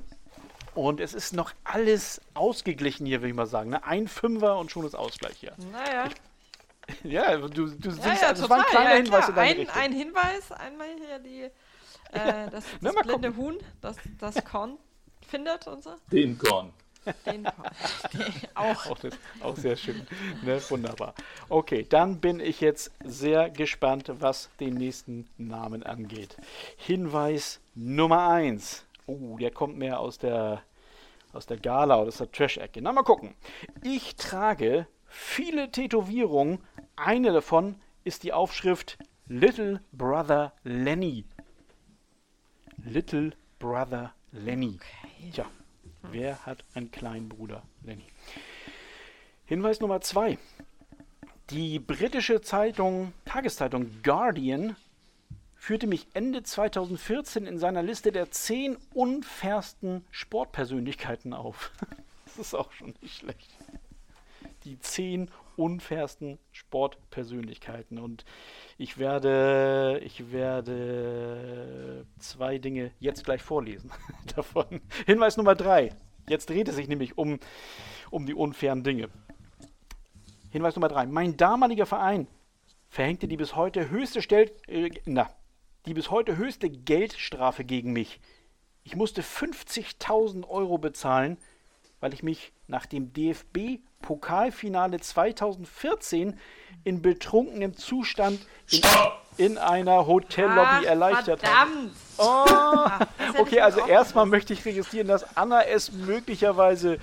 Und 0.74 1.00
es 1.00 1.14
ist 1.14 1.34
noch 1.34 1.52
alles 1.64 2.20
ausgeglichen 2.34 3.04
hier, 3.04 3.20
würde 3.20 3.30
ich 3.30 3.34
mal 3.34 3.46
sagen. 3.46 3.70
Ne? 3.70 3.84
Ein 3.84 4.06
Fünfer 4.06 4.56
und 4.56 4.70
schon 4.70 4.86
ist 4.86 4.94
Ausgleich 4.94 5.36
hier. 5.36 5.52
Naja. 5.72 6.06
Ich 6.06 6.14
ja, 7.04 7.36
du, 7.36 7.48
du 7.48 7.66
siehst, 7.68 8.04
ja, 8.04 8.14
ja, 8.14 8.28
also 8.28 8.42
das 8.42 8.50
war 8.50 8.58
ein 8.58 8.64
kleiner 8.64 8.90
ja, 8.90 8.96
Hinweis 8.96 9.28
in 9.28 9.34
deine 9.34 9.50
ein, 9.50 9.56
Richtung. 9.58 9.76
Ein 9.76 9.92
Hinweis, 9.92 10.52
einmal 10.52 10.88
hier 11.06 11.18
die, 11.18 11.42
äh, 11.42 11.50
das, 12.50 12.50
das 12.50 12.64
Na, 12.80 13.02
blinde 13.02 13.36
Huhn, 13.36 13.58
das, 13.80 13.96
das 14.18 14.44
Korn 14.44 14.78
findet 15.26 15.66
und 15.66 15.82
so. 15.82 15.94
Den 16.10 16.38
Korn. 16.38 16.72
Den 17.26 17.44
Korn. 17.44 17.70
auch. 18.54 18.86
Auch, 18.86 18.98
das, 18.98 19.14
auch 19.40 19.56
sehr 19.56 19.76
schön. 19.76 20.06
Ne, 20.42 20.60
wunderbar. 20.68 21.14
Okay, 21.48 21.86
dann 21.88 22.20
bin 22.20 22.40
ich 22.40 22.60
jetzt 22.60 22.92
sehr 23.04 23.50
gespannt, 23.50 24.10
was 24.20 24.50
den 24.60 24.74
nächsten 24.74 25.28
Namen 25.38 25.82
angeht. 25.82 26.36
Hinweis 26.76 27.60
Nummer 27.74 28.28
1. 28.28 28.84
Oh, 29.06 29.38
der 29.38 29.50
kommt 29.50 29.78
mehr 29.78 29.98
aus 29.98 30.18
der, 30.18 30.62
aus 31.32 31.46
der 31.46 31.56
Gala 31.56 31.96
oder 31.98 32.08
aus 32.08 32.18
der 32.18 32.30
Trash-Ecke. 32.30 32.82
Na, 32.82 32.92
mal 32.92 33.02
gucken. 33.02 33.34
Ich 33.82 34.16
trage 34.16 34.86
viele 35.10 35.70
Tätowierungen. 35.70 36.58
Eine 37.02 37.32
davon 37.32 37.76
ist 38.04 38.24
die 38.24 38.34
Aufschrift 38.34 38.98
Little 39.26 39.80
Brother 39.90 40.52
Lenny. 40.64 41.24
Little 42.84 43.32
Brother 43.58 44.12
Lenny. 44.32 44.74
Okay. 44.74 45.30
Tja, 45.32 45.46
wer 46.02 46.44
hat 46.44 46.62
einen 46.74 46.90
kleinen 46.90 47.30
Bruder 47.30 47.62
Lenny? 47.84 48.04
Hinweis 49.46 49.80
Nummer 49.80 50.02
zwei. 50.02 50.36
Die 51.48 51.78
britische 51.78 52.42
Zeitung, 52.42 53.14
Tageszeitung 53.24 54.02
Guardian 54.02 54.76
führte 55.56 55.86
mich 55.86 56.06
Ende 56.12 56.42
2014 56.42 57.46
in 57.46 57.58
seiner 57.58 57.82
Liste 57.82 58.12
der 58.12 58.30
zehn 58.30 58.76
unfairsten 58.92 60.04
Sportpersönlichkeiten 60.10 61.32
auf. 61.32 61.70
das 62.26 62.36
ist 62.36 62.54
auch 62.54 62.70
schon 62.72 62.94
nicht 63.00 63.16
schlecht 63.16 63.48
die 64.64 64.78
zehn 64.80 65.30
unfairsten 65.60 66.38
Sportpersönlichkeiten. 66.52 67.98
Und 67.98 68.24
ich 68.78 68.98
werde, 68.98 70.00
ich 70.02 70.32
werde 70.32 72.06
zwei 72.18 72.58
Dinge 72.58 72.92
jetzt 72.98 73.24
gleich 73.24 73.42
vorlesen 73.42 73.92
davon. 74.36 74.80
Hinweis 75.06 75.36
Nummer 75.36 75.54
drei. 75.54 75.90
Jetzt 76.28 76.48
dreht 76.48 76.68
es 76.68 76.76
sich 76.76 76.88
nämlich 76.88 77.18
um, 77.18 77.38
um 78.10 78.24
die 78.24 78.34
unfairen 78.34 78.82
Dinge. 78.82 79.10
Hinweis 80.50 80.76
Nummer 80.76 80.88
drei. 80.88 81.06
Mein 81.06 81.36
damaliger 81.36 81.86
Verein 81.86 82.26
verhängte 82.88 83.28
die 83.28 83.36
bis 83.36 83.54
heute 83.54 83.90
höchste 83.90 84.22
Stel 84.22 84.50
äh, 84.66 84.90
na, 85.04 85.30
die 85.86 85.94
bis 85.94 86.10
heute 86.10 86.36
höchste 86.36 86.70
Geldstrafe 86.70 87.64
gegen 87.64 87.92
mich. 87.92 88.20
Ich 88.82 88.96
musste 88.96 89.22
50.000 89.22 90.48
Euro 90.48 90.78
bezahlen, 90.78 91.36
weil 92.00 92.14
ich 92.14 92.22
mich 92.22 92.52
nach 92.66 92.86
dem 92.86 93.12
DFB 93.12 93.80
Pokalfinale 94.02 95.00
2014 95.00 96.38
in 96.84 97.02
betrunkenem 97.02 97.76
Zustand 97.76 98.40
in, 98.70 98.80
in 99.36 99.58
einer 99.58 100.06
Hotellobby 100.06 100.60
Ach, 100.60 100.82
erleichtert 100.82 101.40
verdammt. 101.40 101.90
hat. 102.18 103.08
Oh. 103.36 103.40
okay, 103.40 103.60
also 103.60 103.86
erstmal 103.86 104.26
möchte 104.26 104.52
ich 104.52 104.64
registrieren, 104.64 105.08
dass 105.08 105.36
Anna 105.36 105.62
es 105.62 105.92
möglicherweise 105.92 106.98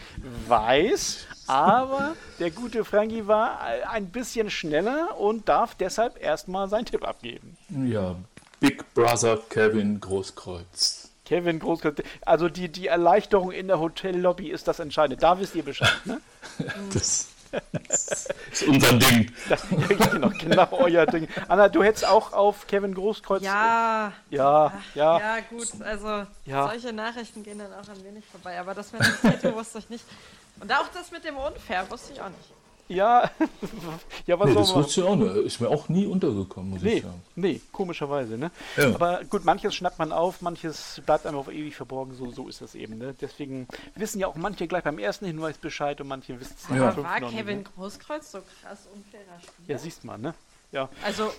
weiß, 0.47 1.25
aber 1.47 2.15
der 2.39 2.51
gute 2.51 2.85
Frankie 2.85 3.27
war 3.27 3.59
ein 3.89 4.09
bisschen 4.11 4.49
schneller 4.49 5.19
und 5.19 5.49
darf 5.49 5.75
deshalb 5.75 6.21
erstmal 6.21 6.69
seinen 6.69 6.85
Tipp 6.85 7.07
abgeben. 7.07 7.57
Ja, 7.69 8.15
Big 8.59 8.93
Brother 8.93 9.39
Kevin 9.49 9.99
Großkreuz. 9.99 11.06
Kevin 11.27 11.59
Großkreuz. 11.59 11.97
Also 12.21 12.47
die, 12.47 12.69
die 12.69 12.87
Erleichterung 12.87 13.51
in 13.51 13.67
der 13.67 13.81
Hotellobby 13.81 14.49
ist 14.49 14.67
das 14.67 14.79
Entscheidende. 14.79 15.19
Da 15.19 15.37
wisst 15.37 15.55
ihr 15.55 15.63
Bescheid, 15.63 15.91
ne? 16.05 16.21
das, 16.93 17.27
das 17.87 18.29
ist 18.51 18.63
unser 18.63 18.93
Ding. 18.93 19.31
Das, 19.49 19.63
genau, 19.69 20.29
genau 20.29 20.67
euer 20.71 21.05
Ding. 21.05 21.27
Anna, 21.49 21.67
du 21.67 21.83
hättest 21.83 22.07
auch 22.07 22.31
auf 22.31 22.65
Kevin 22.67 22.93
Großkreuz. 22.93 23.43
Ja. 23.43 24.13
Ja, 24.29 24.71
ja. 24.95 25.19
Ja, 25.19 25.39
gut. 25.49 25.67
Also 25.81 26.25
ja. 26.45 26.69
solche 26.69 26.93
Nachrichten 26.93 27.43
gehen 27.43 27.59
dann 27.59 27.73
auch 27.73 27.89
ein 27.89 28.03
wenig 28.05 28.23
vorbei. 28.25 28.57
Aber 28.59 28.73
das 28.73 28.93
mit 28.93 29.01
dem 29.01 29.21
Tattoo 29.21 29.53
wusste 29.53 29.79
ich 29.79 29.89
nicht. 29.89 30.05
Und 30.61 30.71
auch 30.71 30.87
das 30.93 31.11
mit 31.11 31.25
dem 31.25 31.35
Unfair 31.35 31.89
wusste 31.91 32.13
ich 32.13 32.21
auch 32.21 32.29
nicht. 32.29 32.56
Ja, 32.89 33.29
ja, 34.27 34.39
was 34.39 34.49
nee, 34.49 34.55
das 34.55 34.73
wusste 34.73 35.01
ich 35.01 35.07
auch 35.07 35.15
nicht. 35.15 35.35
Ist 35.35 35.59
mir 35.59 35.69
auch 35.69 35.89
nie 35.89 36.05
untergekommen, 36.05 36.71
muss 36.71 36.81
nee, 36.81 36.95
ich 36.95 37.03
sagen. 37.03 37.21
Nee, 37.35 37.61
komischerweise, 37.71 38.37
ne? 38.37 38.51
Ja. 38.77 38.95
Aber 38.95 39.21
gut, 39.29 39.43
manches 39.43 39.75
schnappt 39.75 39.99
man 39.99 40.11
auf, 40.11 40.41
manches 40.41 41.01
bleibt 41.05 41.25
einem 41.25 41.37
auf 41.37 41.49
ewig 41.49 41.75
verborgen, 41.75 42.15
so, 42.15 42.31
so 42.31 42.47
ist 42.47 42.61
das 42.61 42.75
eben, 42.75 42.97
ne? 42.97 43.13
Deswegen 43.19 43.67
wissen 43.95 44.19
ja 44.19 44.27
auch 44.27 44.35
manche 44.35 44.67
gleich 44.67 44.83
beim 44.83 44.99
ersten 44.99 45.25
Hinweis 45.25 45.57
Bescheid 45.57 45.99
und 45.99 46.07
manche 46.07 46.39
wissen 46.39 46.55
es 46.57 46.75
ja. 46.75 46.89
Aber 46.89 47.03
war 47.03 47.19
Kevin 47.19 47.57
nicht, 47.59 47.67
ne? 47.67 47.73
Großkreuz 47.75 48.31
so 48.31 48.39
krass 48.61 48.87
unfairer 48.93 49.39
Spieler? 49.39 49.67
Ja, 49.67 49.77
siehst 49.77 50.05
mal, 50.05 50.17
ne? 50.17 50.33
Ja. 50.71 50.89
Also, 51.03 51.31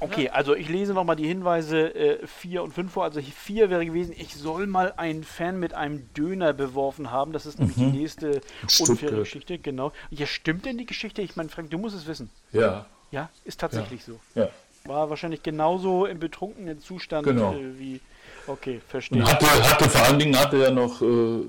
Okay, 0.00 0.28
also 0.28 0.54
ich 0.54 0.68
lese 0.68 0.92
nochmal 0.92 1.16
die 1.16 1.26
Hinweise 1.26 2.20
4 2.40 2.54
äh, 2.54 2.62
und 2.62 2.72
5 2.72 2.92
vor. 2.92 3.04
Also 3.04 3.20
4 3.20 3.70
wäre 3.70 3.86
gewesen, 3.86 4.14
ich 4.16 4.34
soll 4.34 4.66
mal 4.66 4.92
einen 4.96 5.24
Fan 5.24 5.58
mit 5.58 5.72
einem 5.74 6.12
Döner 6.14 6.52
beworfen 6.52 7.10
haben. 7.10 7.32
Das 7.32 7.46
ist 7.46 7.58
nämlich 7.58 7.76
mhm. 7.76 7.92
die 7.92 7.98
nächste 7.98 8.40
unfaire 8.80 9.16
Geschichte, 9.16 9.58
genau. 9.58 9.92
Ja, 10.10 10.26
stimmt 10.26 10.66
denn 10.66 10.78
die 10.78 10.86
Geschichte? 10.86 11.22
Ich 11.22 11.36
meine, 11.36 11.48
Frank, 11.48 11.70
du 11.70 11.78
musst 11.78 11.96
es 11.96 12.06
wissen. 12.06 12.30
Ja. 12.52 12.86
Ja, 13.10 13.30
ist 13.44 13.60
tatsächlich 13.60 14.06
ja. 14.06 14.14
so. 14.14 14.20
Ja. 14.40 14.48
War 14.84 15.08
wahrscheinlich 15.08 15.42
genauso 15.42 16.04
im 16.06 16.18
betrunkenen 16.18 16.80
Zustand 16.80 17.26
genau. 17.26 17.54
äh, 17.54 17.78
wie. 17.78 18.00
Okay, 18.46 18.80
verstehe. 18.86 19.22
Und 19.22 19.30
hatte, 19.30 19.46
hatte 19.46 19.88
vor 19.88 20.02
allen 20.02 20.18
Dingen 20.18 20.38
hatte 20.38 20.62
er 20.62 20.72
noch 20.72 21.00
äh, 21.00 21.04
ein 21.04 21.46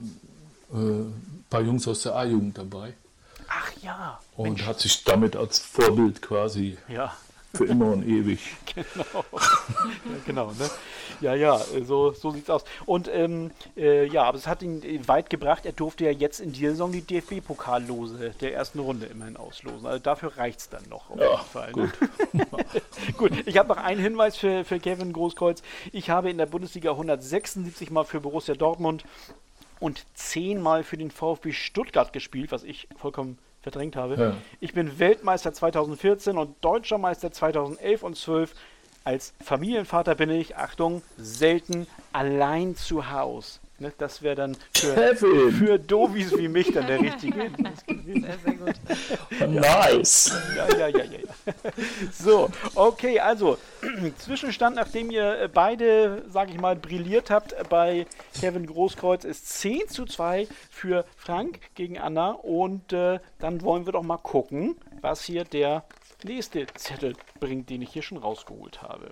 äh, 0.74 1.50
paar 1.50 1.62
Jungs 1.62 1.88
aus 1.88 2.04
der 2.04 2.16
A-Jugend 2.16 2.58
dabei. 2.58 2.94
Ach 3.50 3.72
ja. 3.82 4.20
Und 4.38 4.50
Mensch. 4.50 4.66
hat 4.66 4.80
sich 4.80 5.04
damit 5.04 5.36
als 5.36 5.60
Vorbild 5.60 6.22
quasi 6.22 6.78
ja 6.88 7.14
Für 7.56 7.66
immer 7.66 7.92
und 7.92 8.08
ewig. 8.08 8.40
Genau. 8.76 9.24
ja, 9.32 10.18
genau, 10.26 10.48
ne? 10.48 10.70
Ja, 11.22 11.34
ja, 11.34 11.58
so, 11.58 12.12
so 12.12 12.32
sieht's 12.32 12.50
aus. 12.50 12.66
Und 12.86 13.08
ähm, 13.08 13.52
äh, 13.78 14.06
ja, 14.06 14.24
aber 14.24 14.38
es 14.38 14.48
hat 14.48 14.62
ihn 14.62 14.84
weit 15.08 15.30
gebracht. 15.30 15.66
Er 15.66 15.72
durfte 15.72 16.04
ja 16.04 16.12
jetzt 16.12 16.42
in 16.42 16.52
dieser 16.52 16.72
Saison 16.72 16.92
die 16.92 17.02
DFB-Pokallose 17.02 18.36
der 18.42 18.54
ersten 18.54 18.80
Runde 18.80 19.06
immerhin 19.06 19.38
auslosen. 19.38 19.86
Also 19.86 20.00
dafür 20.00 20.36
reicht's 20.36 20.68
dann 20.68 20.84
noch 20.90 21.10
auf 21.10 21.20
ja, 21.20 21.32
jeden 21.32 21.46
Fall. 21.46 21.72
Ne? 21.72 22.44
Gut. 22.44 23.18
gut, 23.18 23.48
ich 23.48 23.58
habe 23.58 23.70
noch 23.70 23.78
einen 23.78 24.02
Hinweis 24.02 24.36
für, 24.36 24.66
für 24.66 24.80
Kevin 24.80 25.14
Großkreuz. 25.14 25.64
Ich 25.94 26.10
habe 26.10 26.30
in 26.30 26.38
der 26.38 26.48
Bundesliga 26.48 26.92
176 26.92 27.92
Mal 27.92 28.04
für 28.04 28.20
Borussia 28.20 28.56
Dortmund 28.56 29.06
und 29.80 30.06
10 30.16 30.62
Mal 30.62 30.84
für 30.84 30.98
den 30.98 31.12
VfB 31.12 31.54
Stuttgart 31.54 32.12
gespielt, 32.12 32.52
was 32.52 32.64
ich 32.64 32.88
vollkommen 32.98 33.38
verdrängt 33.66 33.96
habe. 33.96 34.16
Ja. 34.16 34.34
Ich 34.60 34.74
bin 34.74 35.00
Weltmeister 35.00 35.52
2014 35.52 36.38
und 36.38 36.56
Deutscher 36.64 37.00
Meister 37.00 37.32
2011 37.32 38.04
und 38.04 38.16
12. 38.16 38.54
Als 39.04 39.34
Familienvater 39.44 40.14
bin 40.14 40.30
ich, 40.30 40.56
Achtung, 40.56 41.02
selten 41.18 41.88
allein 42.14 42.76
zu 42.76 43.10
Hause. 43.12 43.60
Ne, 43.78 43.92
das 43.98 44.22
wäre 44.22 44.36
dann 44.36 44.58
für, 44.74 45.52
für 45.52 45.78
Dovis 45.78 46.38
wie 46.38 46.48
mich 46.48 46.72
dann 46.72 46.88
der 46.88 47.02
richtige. 47.02 47.52
Sehr, 47.88 48.38
sehr 48.38 48.54
gut. 48.54 48.76
Nice. 49.50 50.32
Ja, 50.56 50.78
ja, 50.78 50.88
ja, 50.88 51.04
ja. 51.04 51.04
ja. 51.04 51.52
So, 52.12 52.50
okay, 52.76 53.20
also 53.20 53.58
Zwischenstand, 54.18 54.78
nachdem 54.78 55.12
ihr 55.12 55.50
beide, 55.54 56.24
sage 56.30 56.54
ich 56.54 56.60
mal, 56.60 56.76
brilliert 56.76 57.30
habt 57.30 57.54
bei 57.70 58.06
Kevin 58.40 58.66
Großkreuz, 58.66 59.26
ist 59.26 59.50
10 59.60 59.90
zu 59.90 60.06
2 60.06 60.48
für 60.70 61.04
Frank 61.18 61.60
gegen 61.76 61.98
Anna. 61.98 62.32
Und 62.32 62.94
äh, 62.94 63.20
dann 63.40 63.62
wollen 63.62 63.86
wir 63.86 63.94
doch 63.94 64.04
mal 64.04 64.18
gucken, 64.18 64.78
was 65.02 65.24
hier 65.24 65.44
der 65.44 65.84
nächste 66.24 66.66
Zettel 66.76 67.16
bringt, 67.42 67.70
den 67.70 67.82
ich 67.82 67.92
hier 67.92 68.04
schon 68.04 68.20
rausgeholt 68.20 68.82
habe. 68.82 69.10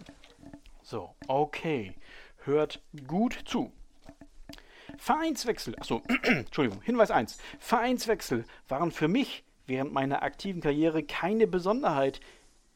So, 0.83 1.09
okay. 1.27 1.95
Hört 2.45 2.81
gut 3.07 3.39
zu. 3.45 3.71
Vereinswechsel, 5.03 5.75
achso, 5.77 6.01
Entschuldigung, 6.23 6.81
Hinweis 6.81 7.11
1. 7.11 7.37
Vereinswechsel 7.59 8.45
waren 8.69 8.89
für 8.89 9.09
mich 9.09 9.43
während 9.67 9.91
meiner 9.91 10.23
aktiven 10.23 10.61
Karriere 10.61 11.03
keine 11.03 11.45
Besonderheit. 11.45 12.21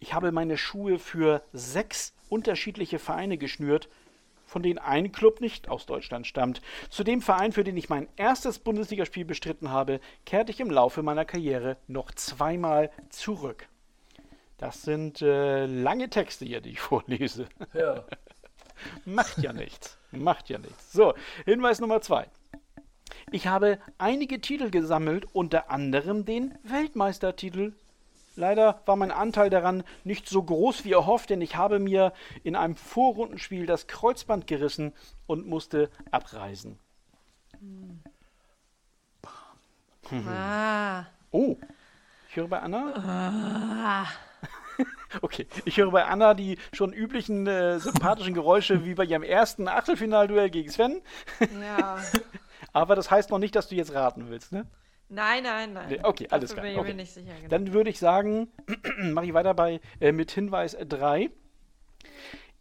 Ich 0.01 0.13
habe 0.13 0.33
meine 0.33 0.57
Schuhe 0.57 0.99
für 0.99 1.41
sechs 1.53 2.13
unterschiedliche 2.27 2.99
Vereine 2.99 3.37
geschnürt, 3.37 3.87
von 4.45 4.61
denen 4.61 4.77
ein 4.77 5.13
Club 5.13 5.39
nicht 5.39 5.69
aus 5.69 5.85
Deutschland 5.85 6.27
stammt. 6.27 6.61
Zu 6.89 7.05
dem 7.05 7.21
Verein, 7.21 7.53
für 7.53 7.63
den 7.63 7.77
ich 7.77 7.87
mein 7.87 8.09
erstes 8.17 8.59
Bundesligaspiel 8.59 9.23
bestritten 9.23 9.71
habe, 9.71 10.01
kehrte 10.25 10.51
ich 10.51 10.59
im 10.59 10.69
Laufe 10.69 11.03
meiner 11.03 11.23
Karriere 11.23 11.77
noch 11.87 12.11
zweimal 12.11 12.91
zurück. 13.07 13.69
Das 14.57 14.81
sind 14.81 15.21
äh, 15.21 15.65
lange 15.65 16.09
Texte 16.09 16.43
hier, 16.43 16.59
die 16.59 16.71
ich 16.71 16.81
vorlese. 16.81 17.47
Ja. 17.73 18.03
Macht 19.05 19.37
ja 19.39 19.53
nichts. 19.53 19.97
Macht 20.11 20.49
ja 20.49 20.57
nichts. 20.57 20.91
So, 20.91 21.13
Hinweis 21.45 21.79
Nummer 21.79 22.01
zwei. 22.01 22.27
Ich 23.31 23.47
habe 23.47 23.79
einige 23.97 24.39
Titel 24.41 24.69
gesammelt, 24.69 25.25
unter 25.33 25.69
anderem 25.69 26.25
den 26.25 26.57
Weltmeistertitel. 26.63 27.73
Leider 28.35 28.81
war 28.85 28.95
mein 28.95 29.11
Anteil 29.11 29.49
daran 29.49 29.83
nicht 30.03 30.29
so 30.29 30.43
groß 30.43 30.85
wie 30.85 30.93
erhofft, 30.93 31.29
denn 31.31 31.41
ich 31.41 31.55
habe 31.55 31.79
mir 31.79 32.13
in 32.43 32.55
einem 32.55 32.75
Vorrundenspiel 32.75 33.65
das 33.65 33.87
Kreuzband 33.87 34.47
gerissen 34.47 34.93
und 35.25 35.47
musste 35.47 35.89
abreisen. 36.11 36.79
Ah. 40.27 41.05
Oh, 41.31 41.57
ich 42.29 42.35
höre 42.35 42.47
bei 42.47 42.59
Anna. 42.59 42.93
Ah. 42.95 44.26
Okay, 45.21 45.47
ich 45.65 45.77
höre 45.77 45.91
bei 45.91 46.05
Anna 46.05 46.33
die 46.33 46.57
schon 46.73 46.93
üblichen 46.93 47.47
äh, 47.47 47.79
sympathischen 47.79 48.33
Geräusche 48.33 48.85
wie 48.85 48.93
bei 48.93 49.05
ihrem 49.05 49.23
ersten 49.23 49.67
Achtelfinalduell 49.67 50.49
gegen 50.49 50.69
Sven. 50.69 51.01
Ja. 51.61 51.97
Aber 52.73 52.95
das 52.95 53.09
heißt 53.09 53.29
noch 53.29 53.39
nicht, 53.39 53.55
dass 53.55 53.69
du 53.69 53.75
jetzt 53.75 53.93
raten 53.93 54.29
willst, 54.29 54.51
ne? 54.51 54.67
Nein, 55.09 55.43
nein, 55.43 55.73
nein. 55.73 55.87
Nee, 55.89 55.99
okay, 56.03 56.27
alles 56.29 56.53
klar. 56.53 56.65
Okay. 56.77 57.05
Sicher, 57.05 57.31
genau. 57.35 57.47
Dann 57.47 57.73
würde 57.73 57.89
ich 57.89 57.99
sagen, 57.99 58.49
mache 58.99 59.25
ich 59.25 59.33
weiter 59.33 59.53
bei 59.53 59.79
äh, 60.01 60.11
mit 60.11 60.31
Hinweis 60.31 60.75
3. 60.77 61.31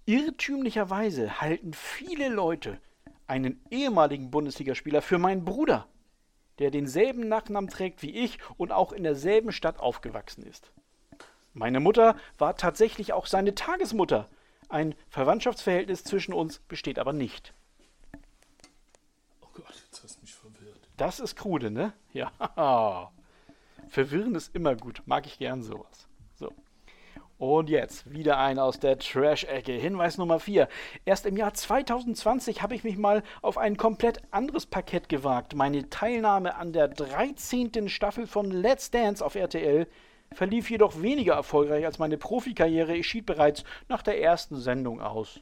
Irrtümlicherweise 0.05 1.41
halten 1.41 1.73
viele 1.73 2.29
Leute 2.29 2.79
einen 3.27 3.61
ehemaligen 3.71 4.31
Bundesligaspieler 4.31 5.03
für 5.03 5.19
meinen 5.19 5.45
Bruder, 5.45 5.89
der 6.61 6.71
denselben 6.71 7.29
Nachnamen 7.29 7.69
trägt 7.69 8.03
wie 8.03 8.17
ich 8.17 8.39
und 8.57 8.71
auch 8.71 8.93
in 8.93 9.03
derselben 9.03 9.51
Stadt 9.51 9.81
aufgewachsen 9.81 10.45
ist. 10.45 10.71
Meine 11.57 11.81
Mutter 11.81 12.17
war 12.37 12.55
tatsächlich 12.55 13.15
auch 13.15 13.25
seine 13.25 13.55
Tagesmutter. 13.55 14.29
Ein 14.69 14.95
Verwandtschaftsverhältnis 15.09 16.05
zwischen 16.05 16.35
uns 16.35 16.59
besteht 16.59 16.99
aber 16.99 17.15
nicht. 17.15 17.55
Oh 19.41 19.47
Gott, 19.55 19.83
jetzt 19.87 20.03
hast 20.05 20.17
du 20.17 20.21
mich 20.21 20.35
verwirrt. 20.35 20.91
Das 20.99 21.19
ist 21.19 21.35
krude, 21.35 21.71
ne? 21.71 21.95
Ja. 22.13 22.31
Verwirren 23.89 24.35
ist 24.35 24.55
immer 24.55 24.77
gut. 24.77 25.03
Mag 25.07 25.25
ich 25.25 25.39
gern 25.39 25.63
sowas. 25.63 26.09
So. 26.35 26.53
Und 27.39 27.71
jetzt 27.71 28.13
wieder 28.13 28.37
ein 28.37 28.59
aus 28.59 28.79
der 28.79 28.99
Trash-Ecke. 28.99 29.73
Hinweis 29.73 30.19
Nummer 30.19 30.41
4. 30.41 30.69
Erst 31.07 31.25
im 31.25 31.39
Jahr 31.39 31.55
2020 31.55 32.61
habe 32.61 32.75
ich 32.75 32.85
mich 32.85 32.99
mal 32.99 33.23
auf 33.41 33.57
ein 33.57 33.79
komplett 33.79 34.21
anderes 34.31 34.67
Parkett 34.67 35.09
gewagt. 35.09 35.55
Meine 35.55 35.89
Teilnahme 35.89 36.57
an 36.57 36.75
der 36.75 36.89
13. 36.89 37.89
Staffel 37.89 38.27
von 38.27 38.51
Let's 38.51 38.91
Dance 38.91 39.25
auf 39.25 39.37
RTL 39.37 39.87
verlief 40.33 40.71
jedoch 40.71 41.01
weniger 41.03 41.35
erfolgreich 41.35 41.85
als 41.85 41.99
meine 41.99 42.19
Profikarriere. 42.19 42.95
Ich 42.97 43.09
schied 43.09 43.27
bereits 43.27 43.65
nach 43.89 44.03
der 44.03 44.21
ersten 44.21 44.57
Sendung 44.57 45.01
aus. 45.01 45.41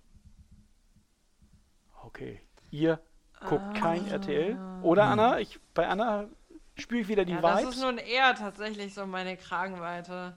Okay. 2.04 2.40
Ihr 2.70 3.00
guckt 3.40 3.62
ah. 3.62 3.72
kein 3.72 4.06
RTL? 4.06 4.56
Oder 4.82 5.04
Anna? 5.04 5.40
Ich, 5.40 5.60
bei 5.74 5.86
Anna 5.86 6.28
spüre 6.76 7.00
ich 7.00 7.08
wieder 7.08 7.24
die 7.24 7.32
ja, 7.32 7.38
Vibes. 7.38 7.62
Das 7.62 7.76
ist 7.76 7.82
nun 7.82 7.98
eher 7.98 8.34
tatsächlich 8.34 8.94
so 8.94 9.06
meine 9.06 9.36
Kragenweite. 9.36 10.36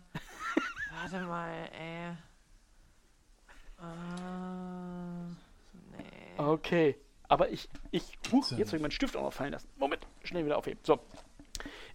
Warte 1.02 1.26
mal, 1.26 1.52
ey. 1.80 2.12
Uh, 3.80 5.36
nee. 5.98 6.40
Okay. 6.40 6.96
Aber 7.28 7.50
ich, 7.50 7.70
ich, 7.92 8.04
huch, 8.32 8.52
jetzt 8.52 8.70
habe 8.70 8.78
ich 8.78 8.82
meinen 8.82 8.92
Stift 8.92 9.16
auch 9.18 9.24
noch 9.24 9.34
fallen 9.34 9.52
lassen. 9.52 9.70
Moment, 9.76 10.08
schnell 10.24 10.46
wieder 10.46 10.58
aufheben. 10.58 10.80
So. 10.84 11.00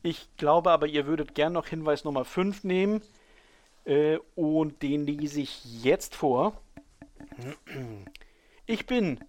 Ich 0.03 0.29
glaube 0.37 0.71
aber, 0.71 0.87
ihr 0.87 1.07
würdet 1.07 1.35
gern 1.35 1.53
noch 1.53 1.67
Hinweis 1.67 2.05
Nummer 2.05 2.25
5 2.25 2.65
nehmen. 2.65 3.03
Äh, 3.85 4.19
und 4.35 4.83
den 4.83 5.07
lese 5.07 5.41
ich 5.41 5.83
jetzt 5.83 6.15
vor. 6.15 6.55
Ich 8.67 8.87
bin 8.87 9.21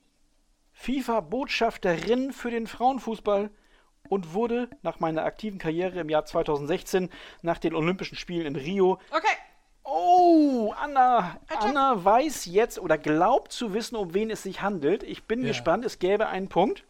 FIFA-Botschafterin 0.73 2.33
für 2.33 2.51
den 2.51 2.67
Frauenfußball 2.67 3.49
und 4.09 4.33
wurde 4.33 4.69
nach 4.81 4.99
meiner 4.99 5.23
aktiven 5.23 5.59
Karriere 5.59 5.99
im 5.99 6.09
Jahr 6.09 6.25
2016 6.25 7.09
nach 7.41 7.57
den 7.57 7.73
Olympischen 7.73 8.17
Spielen 8.17 8.45
in 8.45 8.55
Rio. 8.55 8.99
Okay. 9.09 9.35
Oh, 9.85 10.73
Anna, 10.77 11.39
Anna 11.47 12.03
weiß 12.03 12.45
jetzt 12.45 12.79
oder 12.79 12.97
glaubt 12.97 13.51
zu 13.51 13.73
wissen, 13.73 13.95
um 13.95 14.13
wen 14.13 14.29
es 14.29 14.43
sich 14.43 14.61
handelt. 14.61 15.03
Ich 15.03 15.23
bin 15.25 15.41
ja. 15.41 15.49
gespannt, 15.49 15.85
es 15.85 15.99
gäbe 15.99 16.27
einen 16.27 16.47
Punkt. 16.47 16.83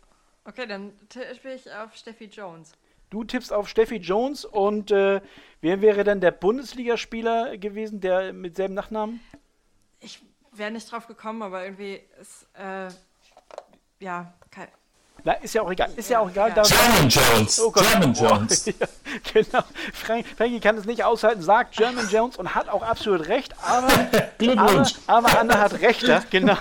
Okay, 0.45 0.67
dann 0.67 0.93
spiele 1.36 1.56
ich 1.56 1.71
auf 1.71 1.95
Steffi 1.95 2.25
Jones. 2.25 2.73
Du 3.13 3.23
tippst 3.23 3.54
auf 3.54 3.69
Steffi 3.69 3.97
Jones 3.97 4.43
und 4.43 4.89
äh, 4.89 5.21
wer 5.62 5.82
wäre 5.82 6.04
dann 6.04 6.19
der 6.19 6.32
Bundesligaspieler 6.32 7.60
gewesen, 7.60 8.02
der 8.02 8.34
mit 8.34 8.56
selben 8.56 8.73
Nachnamen? 8.73 9.19
Ich 9.99 10.19
wäre 10.52 10.71
nicht 10.71 10.91
drauf 10.91 11.06
gekommen, 11.06 11.43
aber 11.43 11.63
irgendwie 11.63 12.02
ist, 12.19 12.47
äh, 12.56 12.88
ja, 13.99 14.34
kein, 14.49 14.67
na, 15.26 15.34
ist 15.34 15.54
ja 15.54 15.62
auch 15.62 15.71
egal. 15.71 15.89
Ist 15.95 16.10
ja, 16.10 16.19
ja 16.19 16.26
auch 16.26 16.30
egal. 16.30 16.52
Ja. 16.54 16.63
German 16.63 17.08
Jones. 17.08 17.62
Oh 17.62 17.71
Gott. 17.71 17.88
German 17.89 18.13
Jones. 18.13 18.65
ja, 18.65 18.73
genau. 19.32 19.63
Frank, 19.93 20.26
Frankie 20.36 20.60
kann 20.60 20.78
es 20.78 20.86
nicht 20.86 21.04
aushalten, 21.06 21.41
sagt 21.41 21.78
German 21.78 22.10
Jones 22.10 22.36
und 22.36 22.54
hat 22.54 22.67
auch 22.67 22.84
absolut 22.84 23.28
recht, 23.30 23.54
aber, 23.62 23.88
aber, 24.58 24.88
aber 25.08 25.39
Anna 25.39 25.60
hat 25.60 25.80
recht, 25.80 26.06
genau. 26.30 26.58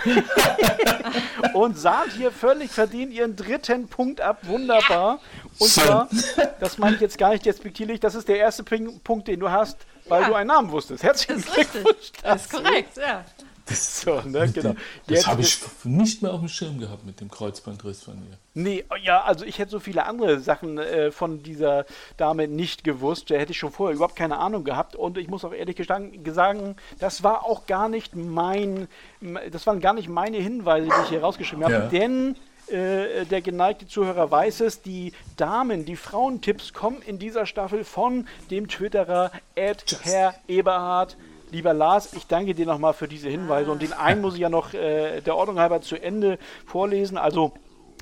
und 1.55 1.77
sahnt 1.77 2.13
hier 2.13 2.31
völlig 2.31 2.71
verdient 2.71 3.13
ihren 3.13 3.35
dritten 3.35 3.89
Punkt 3.89 4.21
ab. 4.21 4.39
Wunderbar. 4.43 5.19
Und 5.59 5.69
zwar, 5.69 6.09
das 6.61 6.79
meine 6.79 6.97
ich 6.97 7.01
jetzt 7.01 7.19
gar 7.19 7.31
nicht 7.31 7.45
despektierlich, 7.45 8.01
das 8.01 8.15
ist 8.15 8.29
der 8.29 8.39
erste 8.39 8.63
Punkt, 8.63 9.29
den 9.29 9.41
du 9.41 9.51
hast, 9.51 9.79
weil 10.09 10.25
du 10.25 10.35
einen 10.35 10.49
Namen 10.49 10.71
wusstest. 10.71 11.03
Herzlichen 11.03 11.43
Glückwunsch. 11.43 12.13
Das 12.23 12.43
ist 12.43 12.53
korrekt, 12.53 12.97
ja. 12.97 13.25
So, 13.71 14.21
ne, 14.23 14.51
genau. 14.51 14.75
Das 15.07 15.27
habe 15.27 15.41
ich 15.41 15.61
nicht 15.85 16.21
mehr 16.21 16.33
auf 16.33 16.41
dem 16.41 16.49
Schirm 16.49 16.81
gehabt 16.81 17.07
mit 17.07 17.21
dem 17.21 17.31
Kreuzbandriss 17.31 18.03
von 18.03 18.15
ihr. 18.15 18.37
Nee, 18.55 18.85
ja, 19.03 19.23
also 19.23 19.45
ich 19.45 19.59
hätte 19.59 19.71
so 19.71 19.81
viele 19.81 20.05
andere 20.05 20.41
Sachen 20.41 20.79
äh, 20.79 21.13
von 21.13 21.43
dieser 21.43 21.87
Dame 22.17 22.49
nicht 22.49 22.85
gewusst. 22.85 23.31
Da 23.31 23.37
hätte 23.37 23.53
ich 23.53 23.59
schon 23.59 23.71
vorher 23.71 23.95
überhaupt 23.95 24.17
keine 24.17 24.39
Ahnung 24.39 24.65
gehabt. 24.65 24.97
Und 24.97 25.17
ich 25.17 25.29
muss 25.29 25.45
auch 25.45 25.53
ehrlich 25.53 25.77
sagen, 25.87 26.77
das 26.99 27.23
war 27.23 27.45
auch 27.45 27.67
gar 27.67 27.89
nicht 27.89 28.17
mein, 28.17 28.89
das 29.51 29.67
waren 29.67 29.81
gar 29.81 29.95
nicht 29.95 30.09
meine 30.09 30.39
Hinweise, 30.39 30.89
die 30.89 31.03
ich 31.05 31.09
hier 31.11 31.23
rausgeschrieben 31.23 31.65
habe. 31.65 31.75
Ja. 31.75 31.87
Denn 31.87 32.37
äh, 32.69 33.25
der 33.25 33.41
geneigte 33.43 33.87
Zuhörer 33.87 34.31
weiß 34.31 34.61
es, 34.61 34.83
die 34.83 35.13
Damen, 35.37 35.85
die 35.85 35.97
Frauentipps 35.97 36.73
kommen 36.73 37.03
in 37.03 37.19
dieser 37.19 37.47
Staffel 37.47 37.85
von 37.85 38.27
dem 38.51 38.69
Twitterer 38.69 39.31
Ed 39.55 39.99
Herr 40.03 40.35
Eberhard. 40.49 41.17
Lieber 41.51 41.75
Lars, 41.75 42.15
ich 42.15 42.27
danke 42.27 42.55
dir 42.55 42.65
nochmal 42.65 42.95
für 42.95 43.09
diese 43.09 43.29
Hinweise 43.29 43.71
und 43.71 43.83
den 43.83 43.93
einen 43.93 44.23
muss 44.23 44.35
ich 44.35 44.41
ja 44.41 44.49
noch 44.49 44.73
äh, 44.73 45.21
der 45.21 45.37
Ordnung 45.37 45.59
halber 45.59 45.83
zu 45.83 45.97
Ende 45.97 46.39
vorlesen. 46.67 47.19
Also 47.19 47.53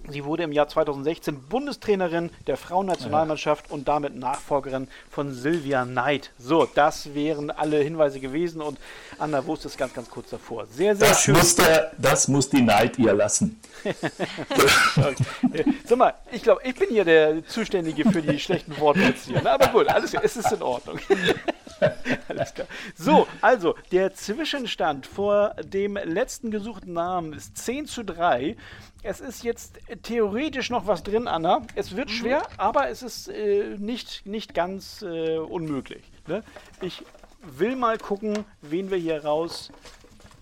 Sie 0.09 0.25
wurde 0.25 0.43
im 0.45 0.53
Jahr 0.53 0.69
2016 0.69 1.43
Bundestrainerin 1.43 2.31
der 2.47 2.57
Frauennationalmannschaft 2.57 3.69
ja. 3.69 3.75
und 3.75 3.89
damit 3.89 4.17
Nachfolgerin 4.17 4.89
von 5.11 5.33
Silvia 5.35 5.85
Neid. 5.85 6.31
So, 6.39 6.69
das 6.75 7.15
wären 7.15 7.51
alle 7.51 7.79
Hinweise 7.79 8.21
gewesen 8.21 8.61
und 8.61 8.79
Anna 9.19 9.47
wusste 9.47 9.69
es 9.69 9.77
ganz, 9.77 9.95
ganz 9.95 10.09
kurz 10.09 10.31
davor. 10.31 10.67
Sehr, 10.67 10.97
sehr 10.97 11.09
das 11.09 11.23
schön. 11.23 11.35
Muss 11.35 11.55
der, 11.55 11.93
das 11.99 12.29
muss 12.29 12.49
die 12.49 12.63
Neid 12.63 12.99
ihr 12.99 13.13
lassen. 13.13 13.61
okay. 13.85 15.65
Sag 15.85 15.99
mal, 15.99 16.15
ich 16.33 16.43
glaube, 16.43 16.61
ich 16.65 16.75
bin 16.75 16.89
hier 16.89 17.05
der 17.05 17.45
Zuständige 17.47 18.11
für 18.11 18.23
die 18.23 18.39
schlechten 18.39 18.79
Wortwitze 18.79 19.31
hier. 19.31 19.47
Aber 19.47 19.69
gut, 19.69 19.89
alles, 19.89 20.15
es 20.15 20.37
ist 20.37 20.53
in 20.53 20.63
Ordnung. 20.63 20.99
Alles 22.29 22.55
klar. 22.55 22.69
So, 22.95 23.27
also 23.41 23.75
der 23.93 24.15
Zwischenstand 24.15 25.07
vor 25.07 25.55
dem 25.63 25.97
letzten 25.97 26.51
gesuchten 26.51 26.93
Namen 26.93 27.33
ist 27.33 27.57
10 27.59 27.87
zu 27.87 28.05
3. 28.05 28.57
Es 29.03 29.21
ist 29.21 29.45
jetzt 29.45 29.79
theoretisch 30.03 30.70
noch 30.70 30.87
was 30.87 31.03
drin, 31.03 31.29
Anna. 31.29 31.62
Es 31.74 31.96
wird 31.96 32.09
mhm. 32.09 32.14
schwer, 32.14 32.42
aber 32.57 32.88
es 32.88 33.03
ist 33.03 33.29
äh, 33.29 33.76
nicht, 33.79 34.26
nicht 34.26 34.55
ganz 34.55 35.03
äh, 35.03 35.38
unmöglich. 35.38 36.03
Ne? 36.26 36.42
Ich 36.81 37.05
will 37.42 37.76
mal 37.76 37.98
gucken, 37.98 38.44
wen 38.61 38.90
wir 38.90 38.98
hier 38.98 39.24
raus 39.24 39.70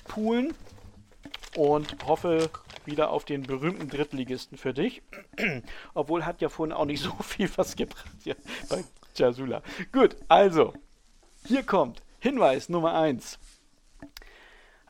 poolen 0.07 0.55
und 1.57 1.97
hoffe 2.07 2.51
wieder 2.85 3.11
auf 3.11 3.25
den 3.25 3.43
berühmten 3.43 3.89
Drittligisten 3.89 4.59
für 4.59 4.75
dich. 4.75 5.03
Obwohl 5.95 6.25
hat 6.25 6.41
ja 6.41 6.49
vorhin 6.49 6.73
auch 6.73 6.85
nicht 6.85 7.03
so 7.03 7.13
viel 7.23 7.51
was 7.57 7.77
gebracht 7.77 8.17
hier 8.23 8.37
bei 8.69 8.85
Jasula. 9.15 9.63
Gut, 9.93 10.17
also, 10.29 10.73
hier 11.45 11.63
kommt 11.63 12.03
Hinweis 12.21 12.69
Nummer 12.69 12.95
1. 12.95 13.39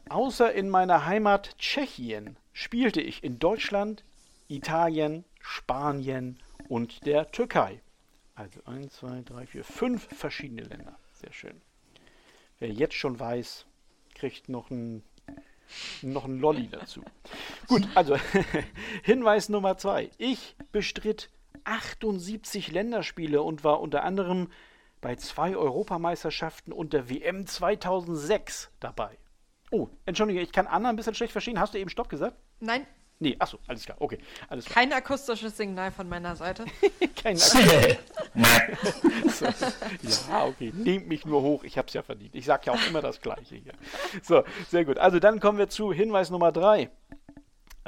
Außer 0.09 0.53
in 0.53 0.71
meiner 0.71 1.05
Heimat 1.05 1.57
Tschechien 1.59 2.37
spielte 2.53 3.01
ich 3.01 3.23
in 3.23 3.39
Deutschland, 3.39 4.05
Italien, 4.49 5.25
Spanien 5.41 6.39
und 6.69 7.07
der 7.07 7.31
Türkei. 7.31 7.81
Also 8.35 8.61
1, 8.65 8.93
2, 8.95 9.23
3, 9.23 9.47
4, 9.47 9.65
5 9.65 10.09
verschiedene 10.17 10.63
Länder. 10.63 10.99
Sehr 11.13 11.33
schön. 11.33 11.61
Wer 12.59 12.71
jetzt 12.71 12.95
schon 12.95 13.19
weiß, 13.19 13.67
kriegt 14.15 14.49
noch 14.49 14.71
ein, 14.71 15.03
noch 16.03 16.25
ein 16.25 16.39
Lolli 16.39 16.69
dazu. 16.69 17.03
Gut, 17.69 17.87
also 17.95 18.17
Hinweis 19.03 19.49
Nummer 19.49 19.77
2. 19.77 20.11
Ich 20.19 20.57
bestritt 20.73 21.31
78 21.65 22.73
Länderspiele 22.73 23.43
und 23.43 23.65
war 23.65 23.81
unter 23.81 24.03
anderem 24.03 24.51
bei 25.01 25.17
zwei 25.17 25.57
Europameisterschaften 25.57 26.73
und 26.73 26.93
der 26.93 27.09
WM 27.11 27.47
2006 27.47 28.71
dabei. 28.81 29.17
Oh, 29.71 29.89
entschuldige, 30.07 30.41
ich 30.41 30.53
kann 30.53 30.67
Anna 30.67 30.89
ein 30.89 30.97
bisschen 30.97 31.15
schlecht 31.15 31.33
verstehen. 31.33 31.61
Hast 31.61 31.75
du 31.75 31.79
eben 31.79 31.91
Stopp 31.91 32.09
gesagt? 32.09 32.37
Nein. 32.61 32.87
Nee, 33.21 33.37
achso, 33.39 33.59
alles 33.67 33.85
klar, 33.85 33.97
okay. 34.01 34.19
Alles 34.49 34.65
klar. 34.65 34.75
Kein 34.75 34.93
akustisches 34.93 35.57
Signal 35.57 35.91
von 35.91 36.09
meiner 36.09 36.37
Seite. 36.37 36.65
Kein 37.23 37.37
so. 37.39 37.55
Ja, 40.31 40.45
okay, 40.45 40.73
nehmt 40.75 41.09
mich 41.09 41.25
nur 41.27 41.43
hoch, 41.43 41.65
ich 41.65 41.77
hab's 41.79 41.95
ja 41.95 42.03
verdient. 42.03 42.35
Ich 42.35 42.45
sag 42.45 42.65
ja 42.67 42.75
auch 42.75 42.87
immer 42.87 43.03
das 43.03 43.21
Gleiche 43.21 43.57
hier. 43.57 43.73
So, 44.23 44.45
sehr 44.69 44.85
gut. 44.85 44.99
Also 44.99 45.19
dann 45.19 45.41
kommen 45.41 45.59
wir 45.59 45.69
zu 45.69 45.93
Hinweis 45.93 46.31
Nummer 46.31 46.53
drei. 46.53 46.91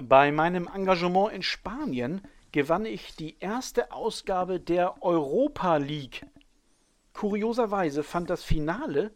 Bei 0.02 0.32
meinem 0.32 0.68
Engagement 0.74 1.32
in 1.32 1.42
Spanien 1.42 2.22
gewann 2.52 2.84
ich 2.84 3.14
die 3.14 3.36
erste 3.38 3.92
Ausgabe 3.92 4.58
der 4.58 5.02
Europa 5.02 5.76
League 5.76 6.26
Kurioserweise 7.12 8.02
fand 8.02 8.30
das 8.30 8.42
Finale 8.42 9.12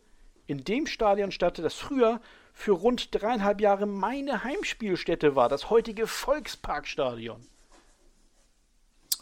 in 0.46 0.64
dem 0.64 0.86
Stadion 0.86 1.30
statt, 1.30 1.58
das 1.58 1.74
früher 1.74 2.20
für 2.54 2.72
rund 2.72 3.14
dreieinhalb 3.14 3.60
Jahre 3.60 3.84
meine 3.84 4.44
Heimspielstätte 4.44 5.36
war, 5.36 5.48
das 5.48 5.68
heutige 5.68 6.06
Volksparkstadion. 6.06 7.46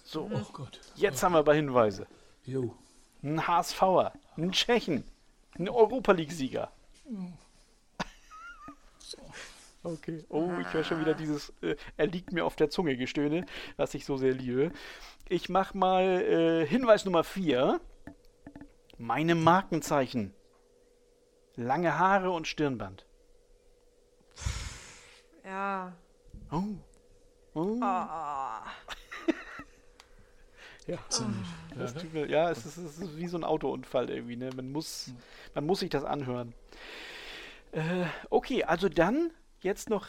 So, 0.04 0.30
oh 0.32 0.52
Gott. 0.52 0.78
jetzt 0.94 1.20
oh. 1.20 1.24
haben 1.24 1.32
wir 1.32 1.38
aber 1.38 1.54
Hinweise. 1.54 2.06
Jo. 2.44 2.76
Ein 3.22 3.46
HSVer, 3.46 4.12
ein 4.36 4.52
Tschechen, 4.52 5.04
ein 5.58 5.68
Europa 5.68 6.12
League-Sieger. 6.12 6.70
Okay. 9.84 10.24
Oh, 10.28 10.48
ich 10.60 10.72
höre 10.72 10.84
schon 10.84 11.00
wieder 11.00 11.14
dieses 11.14 11.52
äh, 11.60 11.74
Er 11.96 12.06
liegt 12.06 12.32
mir 12.32 12.44
auf 12.46 12.54
der 12.54 12.70
Zunge 12.70 12.96
Gestöhne, 12.96 13.46
was 13.76 13.94
ich 13.94 14.04
so 14.04 14.16
sehr 14.16 14.32
liebe. 14.32 14.70
Ich 15.28 15.48
mache 15.48 15.76
mal 15.76 16.04
äh, 16.04 16.64
Hinweis 16.64 17.04
Nummer 17.04 17.24
4. 17.24 17.80
Meine 18.96 19.34
Markenzeichen. 19.34 20.34
Lange 21.56 21.98
Haare 21.98 22.30
und 22.30 22.46
Stirnband. 22.46 23.06
Ja. 25.44 25.92
Oh. 26.50 26.62
Oh. 27.54 27.78
oh. 27.82 28.60
ja. 30.86 30.98
Das 31.76 31.94
tut 31.94 32.12
mir, 32.12 32.28
ja, 32.28 32.50
es 32.50 32.64
ist, 32.64 32.76
es 32.76 32.98
ist, 32.98 33.16
wie 33.16 33.26
so 33.26 33.36
ein 33.36 33.44
Autounfall 33.44 34.10
irgendwie. 34.10 34.36
Ne? 34.36 34.50
Man, 34.54 34.70
muss, 34.72 35.10
man 35.54 35.66
muss 35.66 35.80
sich 35.80 35.90
das 35.90 36.04
anhören. 36.04 36.54
Äh, 37.72 38.04
okay, 38.30 38.64
also 38.64 38.88
dann 38.88 39.30
jetzt 39.60 39.90
noch 39.90 40.08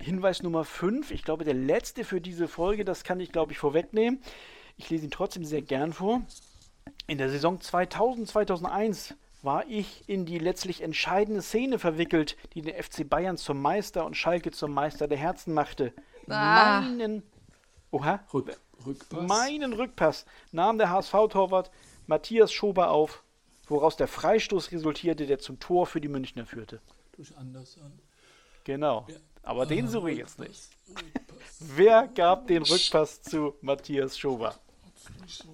Hinweis 0.00 0.42
Nummer 0.42 0.64
5. 0.64 1.10
Ich 1.10 1.24
glaube, 1.24 1.44
der 1.44 1.54
letzte 1.54 2.04
für 2.04 2.20
diese 2.20 2.48
Folge, 2.48 2.84
das 2.84 3.04
kann 3.04 3.20
ich, 3.20 3.32
glaube 3.32 3.52
ich, 3.52 3.58
vorwegnehmen. 3.58 4.20
Ich 4.76 4.90
lese 4.90 5.04
ihn 5.04 5.10
trotzdem 5.10 5.44
sehr 5.44 5.62
gern 5.62 5.92
vor. 5.92 6.22
In 7.06 7.18
der 7.18 7.30
Saison 7.30 7.58
2000-2001 7.58 9.14
war 9.44 9.66
ich 9.68 10.08
in 10.08 10.24
die 10.24 10.38
letztlich 10.38 10.80
entscheidende 10.80 11.42
Szene 11.42 11.78
verwickelt, 11.78 12.36
die 12.54 12.62
den 12.62 12.82
FC 12.82 13.08
Bayern 13.08 13.36
zum 13.36 13.60
Meister 13.60 14.04
und 14.06 14.16
Schalke 14.16 14.50
zum 14.50 14.72
Meister 14.72 15.06
der 15.06 15.18
Herzen 15.18 15.54
machte. 15.54 15.92
Ah. 16.28 16.80
Meinen, 16.80 17.22
oha, 17.90 18.20
Rück, 18.32 18.58
Rückpass. 18.86 19.28
meinen 19.28 19.72
Rückpass 19.72 20.26
nahm 20.52 20.78
der 20.78 20.90
HSV-Torwart 20.90 21.70
Matthias 22.06 22.52
Schober 22.52 22.90
auf, 22.90 23.22
woraus 23.66 23.96
der 23.96 24.08
Freistoß 24.08 24.72
resultierte, 24.72 25.26
der 25.26 25.38
zum 25.38 25.60
Tor 25.60 25.86
für 25.86 26.00
die 26.00 26.08
Münchner 26.08 26.46
führte. 26.46 26.80
Durch 27.12 27.36
Anderson. 27.36 27.92
Genau. 28.64 29.06
Ja. 29.08 29.16
Aber 29.42 29.62
ah, 29.62 29.66
den 29.66 29.88
suche 29.88 30.10
ich 30.10 30.18
jetzt 30.18 30.38
nicht. 30.38 30.70
Wer 31.60 32.08
gab 32.08 32.46
den 32.46 32.62
Rückpass 32.62 33.20
zu 33.20 33.54
Matthias 33.60 34.18
Schober? 34.18 34.54
So 35.26 35.44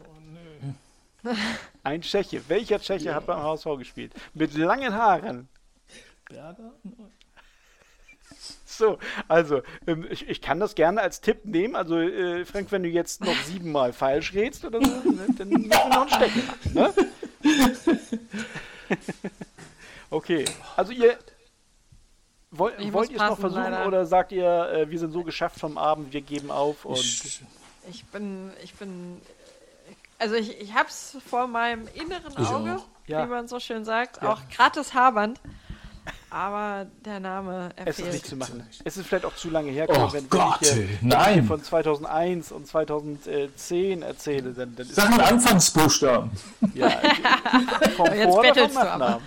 ein 1.82 2.02
Tscheche. 2.02 2.42
Welcher 2.48 2.80
Tscheche 2.80 3.06
ja. 3.06 3.14
hat 3.14 3.26
beim 3.26 3.42
HSV 3.42 3.66
gespielt? 3.78 4.14
Mit 4.34 4.54
langen 4.54 4.94
Haaren. 4.94 5.48
Berger? 6.28 6.72
So, 8.64 8.98
also 9.28 9.60
ähm, 9.86 10.06
ich, 10.08 10.26
ich, 10.26 10.40
kann 10.40 10.58
das 10.58 10.74
gerne 10.74 11.02
als 11.02 11.20
Tipp 11.20 11.44
nehmen. 11.44 11.76
Also 11.76 11.98
äh, 11.98 12.46
Frank, 12.46 12.72
wenn 12.72 12.82
du 12.82 12.88
jetzt 12.88 13.22
noch 13.22 13.36
siebenmal 13.44 13.92
falsch 13.92 14.32
redst 14.32 14.64
oder 14.64 14.80
so, 14.80 15.10
ne, 15.10 15.26
dann 15.36 15.48
müssen 15.48 15.70
wir 15.70 15.88
noch 15.88 16.02
ein 16.02 16.08
Stecken 16.08 16.42
machen. 16.46 16.72
Ne? 16.72 16.94
okay, 20.10 20.44
also 20.76 20.92
ihr 20.92 21.18
wollt, 22.50 22.92
wollt 22.92 23.10
ihr 23.10 23.16
es 23.16 23.22
noch 23.22 23.38
versuchen 23.38 23.70
leider. 23.70 23.86
oder 23.86 24.06
sagt 24.06 24.32
ihr, 24.32 24.70
äh, 24.72 24.90
wir 24.90 24.98
sind 24.98 25.12
so 25.12 25.24
geschafft 25.24 25.58
vom 25.60 25.76
Abend, 25.76 26.14
wir 26.14 26.22
geben 26.22 26.50
auf 26.50 26.86
und 26.86 26.98
ich 27.88 28.04
bin, 28.06 28.50
ich 28.62 28.74
bin 28.74 29.20
also 30.20 30.34
ich, 30.34 30.60
ich 30.60 30.74
hab's 30.74 31.16
vor 31.26 31.46
meinem 31.46 31.88
inneren 31.94 32.36
Auge, 32.36 32.78
ja. 33.06 33.24
wie 33.24 33.30
man 33.30 33.48
so 33.48 33.58
schön 33.58 33.84
sagt, 33.84 34.22
ja. 34.22 34.32
auch 34.32 34.40
gratis 34.54 34.94
Habernd. 34.94 35.40
Aber 36.32 36.86
der 37.04 37.18
Name 37.18 37.70
Es 37.74 37.98
ist 37.98 38.12
nicht 38.12 38.26
zu 38.26 38.36
machen. 38.36 38.64
Es 38.84 38.96
ist 38.96 39.06
vielleicht 39.06 39.24
auch 39.24 39.34
zu 39.34 39.50
lange 39.50 39.72
her, 39.72 39.86
oh 39.88 40.12
wenn, 40.12 40.30
Gott, 40.30 40.58
ich 40.60 40.70
hier, 40.70 40.88
nein. 41.00 41.44
von 41.44 41.62
2001 41.62 42.52
und 42.52 42.68
2010 42.68 44.02
erzähle. 44.02 44.52
Dann, 44.52 44.76
dann 44.76 44.86
Sag 44.86 45.10
einen 45.10 45.20
Anfangsbuchstaben. 45.20 46.30
Ja, 46.74 46.90
vom 47.96 48.06
jetzt 48.14 48.24
Vor- 48.24 48.38
oder 48.38 48.54
vom 48.54 48.74
Nachnamen? 48.74 49.24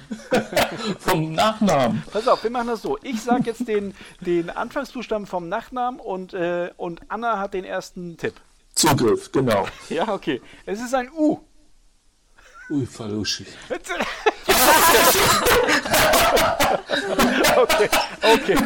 vom 1.00 1.34
Nachnamen. 1.34 2.04
Pass 2.12 2.28
auf, 2.28 2.42
wir 2.42 2.52
machen 2.52 2.68
das 2.68 2.82
so. 2.82 2.98
Ich 3.04 3.22
sage 3.22 3.44
jetzt 3.48 3.68
den, 3.68 3.94
den 4.22 4.50
Anfangsbuchstaben 4.50 5.28
vom 5.28 5.50
Nachnamen 5.50 6.00
und, 6.00 6.34
äh, 6.34 6.72
und 6.78 7.02
Anna 7.10 7.38
hat 7.38 7.54
den 7.54 7.66
ersten 7.66 8.16
Tipp. 8.16 8.36
Zugriff, 8.76 9.32
genau. 9.32 9.68
Ja, 9.90 10.08
okay. 10.14 10.42
Es 10.66 10.82
ist 10.82 10.94
ein 10.94 11.10
U. 11.12 11.40
Ui, 12.70 12.86
Falushi. 12.86 13.46
okay, 17.56 17.90
okay. 18.22 18.58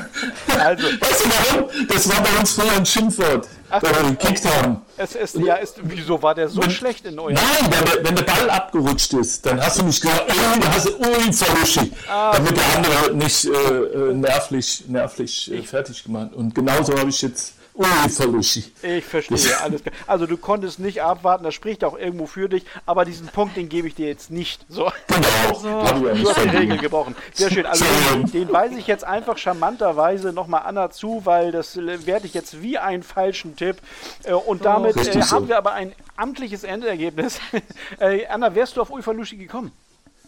Also. 0.59 0.87
Weißt 0.87 1.25
du 1.25 1.29
warum? 1.29 1.87
Das 1.87 2.07
war 2.09 2.21
bei 2.23 2.39
uns 2.39 2.51
früher 2.53 2.71
ein 2.73 2.85
Schimpfwort, 2.85 3.47
Ach, 3.69 3.81
weil 3.81 3.95
wir 3.95 4.11
gekickt 4.11 4.45
haben. 4.45 4.81
Es 4.97 5.15
ist, 5.15 5.35
ja, 5.39 5.55
ist, 5.55 5.79
wieso 5.81 6.21
war 6.21 6.35
der 6.35 6.47
so 6.47 6.61
wenn, 6.61 6.69
schlecht 6.69 7.05
in 7.05 7.17
eurem? 7.19 7.33
Nein, 7.33 7.71
wenn, 7.71 8.05
wenn, 8.05 8.15
der 8.15 8.23
Ball 8.23 8.49
abgerutscht 8.49 9.13
ist, 9.13 9.45
dann 9.45 9.59
hast 9.59 9.79
du 9.79 9.85
nicht 9.85 10.01
gesagt, 10.01 10.23
oh, 10.29 10.59
da 10.61 10.71
hast 10.71 10.87
du 10.87 10.91
Ui, 10.99 11.33
Falushi. 11.33 11.91
Ah, 12.07 12.33
damit 12.33 12.55
der 12.55 12.75
andere 12.75 13.15
nicht 13.15 13.45
äh, 13.45 13.49
äh 13.49 14.13
nervlich, 14.13 14.83
nervlich 14.87 15.51
äh, 15.51 15.63
fertig 15.63 16.03
gemacht. 16.03 16.33
Und 16.33 16.53
genauso 16.53 16.97
habe 16.97 17.09
ich 17.09 17.21
jetzt 17.23 17.56
Ui, 17.77 17.85
Verluschi. 18.09 18.63
Ich 18.81 19.05
verstehe, 19.05 19.37
alles 19.61 19.83
klar. 19.83 19.93
Also 20.07 20.25
du 20.25 20.35
konntest 20.37 20.79
nicht 20.79 21.03
abwarten, 21.03 21.43
das 21.43 21.53
spricht 21.53 21.83
auch 21.83 21.95
irgendwo 21.95 22.25
für 22.25 22.49
dich, 22.49 22.65
aber 22.87 23.05
diesen 23.05 23.27
Punkt, 23.27 23.55
den 23.55 23.69
gebe 23.69 23.87
ich 23.87 23.93
dir 23.93 24.07
jetzt 24.07 24.31
nicht. 24.31 24.65
So. 24.67 24.91
Genau. 25.07 25.53
So. 25.53 25.69
Du 25.69 26.29
hast 26.29 26.43
die 26.43 26.49
Regeln 26.49 26.81
gebrochen. 26.81 27.15
Sehr 27.33 27.51
schön. 27.51 27.67
Also 27.67 27.85
den, 28.13 28.31
den 28.31 28.51
weise 28.51 28.79
ich 28.79 28.87
jetzt 28.87 29.03
einfach 29.03 29.37
charmanterweise 29.37 30.33
nochmal 30.33 30.63
Anna 30.65 30.89
zu, 30.89 31.21
weil 31.25 31.51
das 31.51 31.77
werde 31.77 32.25
ich 32.25 32.33
jetzt 32.33 32.63
wie 32.63 32.79
einen 32.79 33.03
falschen 33.03 33.55
Tipp. 33.55 33.77
Äh, 34.23 34.33
und 34.33 34.65
damit 34.65 34.97
äh, 34.97 35.21
haben 35.21 35.47
wir 35.47 35.57
aber 35.57 35.73
ein 35.73 35.93
amtliches 36.15 36.63
Endergebnis. 36.63 37.39
äh, 37.99 38.25
Anna, 38.25 38.55
wärst 38.55 38.77
du 38.77 38.81
auf 38.81 38.89
Ui 38.89 39.03
Verluschi 39.03 39.37
gekommen? 39.37 39.71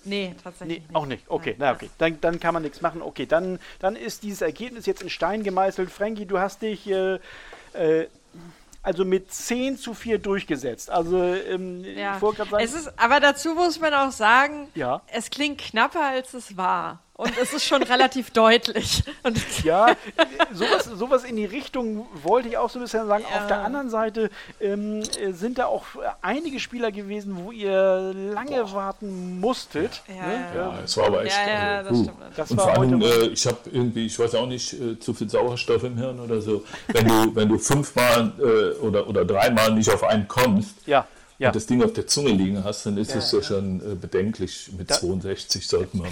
Nee, 0.05 0.35
tatsächlich. 0.43 0.79
Nee, 0.79 0.85
nicht. 0.85 0.95
Auch 0.95 1.05
nicht. 1.05 1.23
Okay, 1.27 1.55
na 1.57 1.73
okay. 1.73 1.89
Dann, 1.97 2.19
dann 2.21 2.39
kann 2.39 2.53
man 2.53 2.63
nichts 2.63 2.81
machen. 2.81 3.01
Okay, 3.01 3.25
dann, 3.25 3.59
dann 3.79 3.95
ist 3.95 4.23
dieses 4.23 4.41
Ergebnis 4.41 4.85
jetzt 4.85 5.01
in 5.01 5.09
Stein 5.09 5.43
gemeißelt. 5.43 5.89
Frankie, 5.91 6.25
du 6.25 6.39
hast 6.39 6.61
dich 6.61 6.89
äh, 6.89 7.19
äh, 7.73 8.07
also 8.81 9.05
mit 9.05 9.31
10 9.31 9.77
zu 9.77 9.93
4 9.93 10.19
durchgesetzt. 10.19 10.89
Also 10.89 11.21
ähm, 11.21 11.83
ja. 11.83 12.15
ich 12.15 12.21
wollte 12.21 12.37
gerade 12.37 12.51
sagen. 12.51 12.63
Es 12.63 12.73
ist, 12.73 12.99
aber 12.99 13.19
dazu 13.19 13.53
muss 13.53 13.79
man 13.79 13.93
auch 13.93 14.11
sagen, 14.11 14.69
ja. 14.75 15.01
es 15.07 15.29
klingt 15.29 15.59
knapper 15.59 16.05
als 16.07 16.33
es 16.33 16.55
war 16.57 16.99
und 17.19 17.37
es 17.37 17.53
ist 17.53 17.65
schon 17.65 17.83
relativ 17.83 18.31
deutlich. 18.31 19.03
Und 19.23 19.37
ja, 19.65 19.87
sowas, 20.53 20.85
sowas 20.85 21.23
in 21.25 21.35
die 21.35 21.43
Richtung 21.43 22.07
wollte 22.23 22.47
ich 22.47 22.57
auch 22.57 22.69
so 22.69 22.79
ein 22.79 22.83
bisschen 22.83 23.07
sagen. 23.07 23.25
Ja. 23.29 23.41
Auf 23.41 23.47
der 23.47 23.59
anderen 23.59 23.89
Seite 23.89 24.29
ähm, 24.61 25.03
sind 25.31 25.57
da 25.57 25.65
auch 25.65 25.83
einige 26.21 26.61
Spieler 26.61 26.93
gewesen, 26.93 27.37
wo 27.43 27.51
ihr 27.51 28.13
lange 28.33 28.63
Boah. 28.63 28.73
warten 28.73 29.37
musstet. 29.41 30.01
Ja, 30.07 30.27
ne? 30.27 30.45
ja, 30.55 30.79
es 30.85 30.95
war 30.95 31.07
aber 31.07 31.25
echt. 31.25 31.35
Ja, 31.45 31.53
ja, 31.53 31.77
also, 31.79 31.89
das 31.89 31.99
uh. 31.99 32.11
Das 32.37 32.51
und 32.51 32.61
vor 32.61 32.71
allem, 32.71 33.01
äh, 33.01 33.25
ich 33.27 33.45
habe 33.45 33.57
irgendwie, 33.69 34.05
ich 34.05 34.17
weiß 34.17 34.35
auch 34.35 34.47
nicht, 34.47 34.71
äh, 34.79 34.97
zu 34.97 35.13
viel 35.13 35.29
Sauerstoff 35.29 35.83
im 35.83 35.97
Hirn 35.97 36.21
oder 36.21 36.41
so. 36.41 36.63
Wenn 36.87 37.05
du, 37.05 37.35
wenn 37.35 37.49
du 37.49 37.57
fünfmal 37.57 38.31
äh, 38.39 38.77
oder, 38.79 39.09
oder 39.09 39.25
dreimal 39.25 39.73
nicht 39.73 39.89
auf 39.89 40.05
einen 40.05 40.25
kommst, 40.29 40.87
ja 40.87 41.05
ja. 41.37 41.49
und 41.49 41.55
das 41.55 41.65
Ding 41.65 41.83
auf 41.83 41.93
der 41.93 42.07
Zunge 42.07 42.31
liegen 42.31 42.63
hast, 42.63 42.85
dann 42.85 42.97
ist 42.97 43.11
ja, 43.11 43.17
es 43.17 43.31
ja, 43.31 43.41
schon 43.41 43.79
äh, 43.79 43.95
bedenklich. 43.95 44.71
Mit 44.77 44.91
da 44.91 44.95
62 44.95 45.67
sollte 45.67 45.97
man 45.97 46.09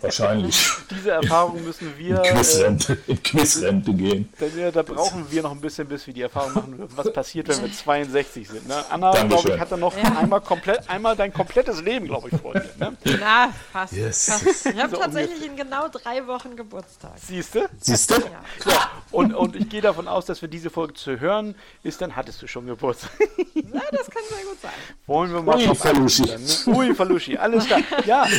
Wahrscheinlich. 0.00 0.68
Diese 0.90 1.10
Erfahrung 1.10 1.64
müssen 1.64 1.96
wir. 1.96 2.22
In 2.22 2.34
Quizrente, 2.34 2.92
äh, 2.92 3.12
in 3.12 3.22
Quizrente 3.22 3.92
gehen. 3.94 4.28
Da, 4.38 4.70
da, 4.70 4.82
brauchen 4.82 5.30
wir 5.30 5.42
noch 5.42 5.52
ein 5.52 5.60
bisschen, 5.60 5.88
bis 5.88 6.06
wir 6.06 6.14
die 6.14 6.22
Erfahrung 6.22 6.54
machen, 6.54 6.88
was 6.94 7.12
passiert, 7.12 7.48
wenn 7.48 7.62
wir 7.62 7.72
62 7.72 8.48
sind. 8.48 8.68
Ne? 8.68 8.84
Anna, 8.90 9.10
glaube 9.24 9.50
ich, 9.50 9.60
hat 9.60 9.72
dann 9.72 9.80
noch 9.80 9.96
ja. 9.96 10.16
einmal 10.18 10.40
komplett, 10.40 10.88
einmal 10.88 11.16
dein 11.16 11.32
komplettes 11.32 11.82
Leben, 11.82 12.06
glaube 12.06 12.28
ich, 12.30 12.40
vor 12.40 12.52
dir. 12.54 12.68
Ne? 12.78 12.96
Na, 13.20 13.52
fast. 13.72 13.92
Yes. 13.92 14.26
fast. 14.26 14.66
Ich 14.66 14.82
habe 14.82 14.94
so 14.94 15.02
tatsächlich 15.02 15.44
in 15.44 15.56
genau 15.56 15.88
drei 15.88 16.26
Wochen 16.26 16.56
Geburtstag. 16.56 17.12
Siehst 17.16 17.54
du? 17.54 17.68
Siehst 17.80 18.10
du? 18.10 18.14
Ja. 18.14 18.72
ja. 18.72 18.90
Und, 19.10 19.34
und 19.34 19.56
ich 19.56 19.68
gehe 19.68 19.80
davon 19.80 20.06
aus, 20.08 20.26
dass 20.26 20.42
wir 20.42 20.48
diese 20.48 20.70
Folge 20.70 20.94
zu 20.94 21.18
hören 21.18 21.54
ist, 21.82 22.00
dann 22.00 22.16
hattest 22.16 22.42
du 22.42 22.46
schon 22.46 22.66
Geburtstag. 22.66 23.10
Na, 23.54 23.80
das 23.90 24.10
kann 24.10 24.22
sehr 24.28 24.44
gut 24.44 24.60
sein. 24.60 24.72
Wollen 25.06 25.32
wir 25.32 25.42
mal 25.42 25.56
Ui, 25.56 25.74
Faluschi. 25.74 26.22
Ne? 26.22 26.74
Ui, 26.74 26.94
Faluschi, 26.94 27.36
alles 27.36 27.66
klar. 27.66 27.80
Ja. 28.04 28.26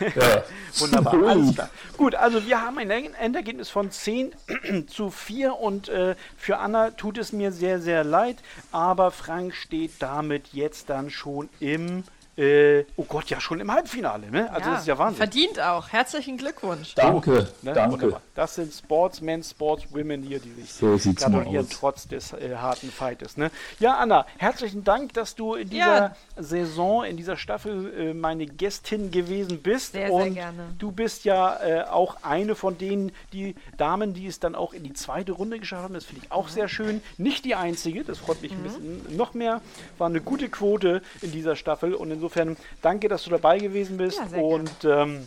Ja. 0.00 0.42
Wunderbar, 0.78 1.14
alles 1.14 1.54
klar. 1.54 1.70
Gut, 1.96 2.14
also 2.14 2.44
wir 2.46 2.60
haben 2.60 2.78
ein 2.78 2.90
Endergebnis 2.90 3.70
von 3.70 3.90
10 3.90 4.32
zu 4.88 5.10
4 5.10 5.54
und 5.54 5.88
äh, 5.88 6.16
für 6.36 6.58
Anna 6.58 6.90
tut 6.90 7.18
es 7.18 7.32
mir 7.32 7.52
sehr, 7.52 7.80
sehr 7.80 8.04
leid, 8.04 8.36
aber 8.72 9.10
Frank 9.10 9.54
steht 9.54 9.92
damit 10.00 10.48
jetzt 10.52 10.90
dann 10.90 11.10
schon 11.10 11.48
im 11.60 12.04
äh, 12.36 12.84
oh 12.96 13.04
Gott, 13.04 13.30
ja, 13.30 13.40
schon 13.40 13.60
im 13.60 13.70
Halbfinale, 13.70 14.28
ne? 14.28 14.50
Also 14.50 14.66
ja, 14.66 14.72
das 14.72 14.80
ist 14.82 14.88
ja 14.88 14.98
Wahnsinn. 14.98 15.18
Verdient 15.18 15.60
auch. 15.60 15.88
Herzlichen 15.88 16.36
Glückwunsch. 16.36 16.94
Danke, 16.96 17.48
ne? 17.62 17.72
danke. 17.72 18.20
Das 18.34 18.56
sind 18.56 18.72
Sportsmen, 18.72 19.44
Sportswomen 19.44 20.22
hier, 20.24 20.40
die 20.40 20.50
sich 20.50 20.72
so 20.72 20.98
gratulieren 20.98 21.68
trotz 21.70 22.08
des 22.08 22.32
äh, 22.32 22.56
harten 22.56 22.90
Fightes. 22.90 23.36
Ne? 23.36 23.52
Ja, 23.78 23.98
Anna, 23.98 24.26
herzlichen 24.36 24.82
Dank, 24.82 25.12
dass 25.12 25.36
du 25.36 25.54
in 25.54 25.70
dieser 25.70 25.96
ja. 25.96 26.16
Saison, 26.36 27.04
in 27.04 27.16
dieser 27.16 27.36
Staffel 27.36 27.92
äh, 27.96 28.14
meine 28.14 28.46
Gästin 28.46 29.12
gewesen 29.12 29.62
bist. 29.62 29.92
Sehr, 29.92 30.12
Und 30.12 30.22
sehr 30.22 30.30
gerne. 30.32 30.74
Du 30.78 30.90
bist 30.90 31.24
ja 31.24 31.56
äh, 31.62 31.82
auch 31.84 32.16
eine 32.22 32.56
von 32.56 32.78
denen, 32.78 33.12
die 33.32 33.54
Damen, 33.76 34.12
die 34.12 34.26
es 34.26 34.40
dann 34.40 34.56
auch 34.56 34.72
in 34.72 34.82
die 34.82 34.94
zweite 34.94 35.30
Runde 35.30 35.60
geschafft 35.60 35.84
haben. 35.84 35.94
Das 35.94 36.04
finde 36.04 36.22
ich 36.24 36.32
auch 36.32 36.48
mhm. 36.48 36.52
sehr 36.52 36.68
schön. 36.68 37.00
Nicht 37.16 37.44
die 37.44 37.54
einzige, 37.54 38.02
das 38.02 38.18
freut 38.18 38.42
mich 38.42 38.50
mhm. 38.50 38.58
ein 38.58 38.62
bisschen 38.64 39.16
noch 39.16 39.34
mehr. 39.34 39.60
War 39.98 40.08
eine 40.08 40.20
gute 40.20 40.48
Quote 40.48 41.00
in 41.22 41.30
dieser 41.30 41.54
Staffel 41.54 41.94
und 41.94 42.10
insofern 42.10 42.23
insofern 42.24 42.56
danke, 42.80 43.08
dass 43.08 43.24
du 43.24 43.30
dabei 43.30 43.58
gewesen 43.58 43.96
bist. 43.98 44.20
Ja, 44.32 44.40
und 44.40 44.70
ähm, 44.84 45.26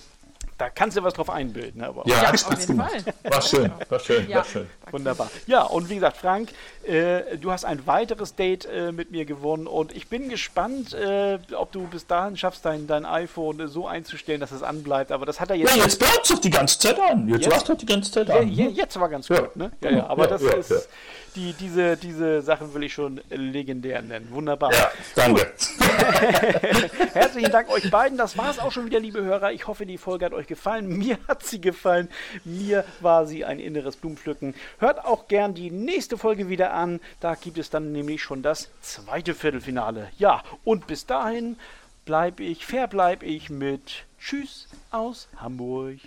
da 0.58 0.72
kannst 0.72 0.98
du 0.98 1.04
was 1.04 1.14
drauf 1.14 1.30
einbilden. 1.30 1.84
Aber 1.84 2.02
ja, 2.08 2.24
ja 2.24 2.30
auf 2.48 2.60
jeden 2.60 2.78
Fall. 2.78 3.04
War 3.24 3.42
schön, 3.44 3.72
war 3.90 4.00
schön, 4.00 4.28
ja. 4.28 4.38
war 4.38 4.46
schön. 4.46 4.68
Wunderbar. 4.90 5.30
Ja, 5.46 5.62
und 5.64 5.90
wie 5.90 5.96
gesagt, 5.96 6.18
Frank, 6.18 6.50
äh, 6.84 7.38
du 7.38 7.52
hast 7.52 7.66
ein 7.66 7.86
weiteres 7.86 8.34
Date 8.34 8.66
äh, 8.66 8.92
mit 8.92 9.12
mir 9.12 9.26
gewonnen 9.26 9.68
und 9.68 9.96
ich 9.96 10.08
bin 10.08 10.30
gespannt, 10.30 10.96
äh, 10.96 11.38
ob 11.56 11.72
du 11.72 11.82
bis 11.88 12.08
dahin 12.08 12.38
schaffst, 12.38 12.66
dein, 12.66 12.88
dein 12.88 13.06
iPhone 13.06 13.68
so 13.68 13.86
einzustellen, 13.86 14.40
dass 14.40 14.52
es 14.52 14.64
anbleibt. 14.64 15.12
Aber 15.12 15.28
das 15.28 15.40
hat 15.40 15.52
er 15.52 15.58
jetzt. 15.58 15.76
Ja, 15.76 15.84
jetzt 15.84 16.00
bleibt 16.00 16.22
es 16.24 16.30
doch 16.30 16.40
die 16.40 16.50
ganze 16.50 16.80
Zeit 16.80 17.00
an. 17.00 17.28
Jetzt, 17.28 17.44
jetzt 17.44 17.52
war 17.52 17.58
es 17.58 17.64
doch 17.66 17.78
die 17.78 17.86
ganze 17.86 18.12
Zeit 18.12 18.32
an. 18.32 18.52
Ja, 18.52 18.66
jetzt 18.66 19.00
war 19.00 19.10
ganz 19.10 19.28
gut, 19.28 19.56
ne? 19.56 19.72
Ja, 19.82 19.92
ja, 19.92 20.08
aber 20.08 20.26
das 20.26 20.42
ist 20.42 20.90
die, 21.38 21.54
diese, 21.54 21.96
diese 21.96 22.42
Sachen 22.42 22.74
will 22.74 22.84
ich 22.84 22.94
schon 22.94 23.22
legendär 23.30 24.02
nennen. 24.02 24.28
Wunderbar. 24.32 24.74
Ja, 24.74 24.92
danke. 25.16 25.54
Herzlichen 27.14 27.52
Dank 27.52 27.70
euch 27.70 27.90
beiden. 27.92 28.18
Das 28.18 28.38
war 28.38 28.50
es 28.50 28.60
auch 28.60 28.72
schon 28.72 28.88
wieder, 28.88 29.00
liebe 29.00 29.24
Hörer. 29.24 29.52
Ich 29.52 29.68
hoffe, 29.68 29.86
die 29.86 30.00
Folge 30.00 30.26
hat 30.26 30.34
euch 30.34 30.48
gefallen. 30.48 30.88
Mir 30.98 31.20
hat 31.28 31.46
sie 31.46 31.62
gefallen. 31.62 32.10
Mir 32.44 32.84
war 33.00 33.28
sie 33.28 33.46
ein 33.46 33.60
inneres 33.60 33.96
Blumenpflücken. 33.96 34.56
Hört 34.80 35.06
auch 35.06 35.28
gern 35.28 35.54
die 35.54 35.70
nächste 35.70 36.18
Folge 36.18 36.50
wieder 36.50 36.74
an. 36.74 37.00
Da 37.20 37.36
gibt 37.36 37.60
es 37.60 37.70
dann 37.70 37.92
nämlich 37.92 38.24
schon 38.24 38.42
das 38.42 38.70
zweite 38.82 39.36
Viertelfinale. 39.36 40.10
Ja, 40.18 40.44
und 40.64 40.88
bis 40.88 41.06
dahin 41.06 41.56
bleibe 42.06 42.44
ich, 42.44 42.66
verbleibe 42.66 43.26
ich 43.26 43.52
mit 43.52 44.06
Tschüss 44.20 44.68
aus 44.90 45.28
Hamburg. 45.38 46.00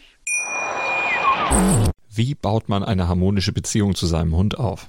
Wie 2.12 2.34
baut 2.34 2.68
man 2.68 2.82
eine 2.82 3.06
harmonische 3.06 3.52
Beziehung 3.52 3.94
zu 3.94 4.06
seinem 4.06 4.34
Hund 4.34 4.58
auf? 4.58 4.88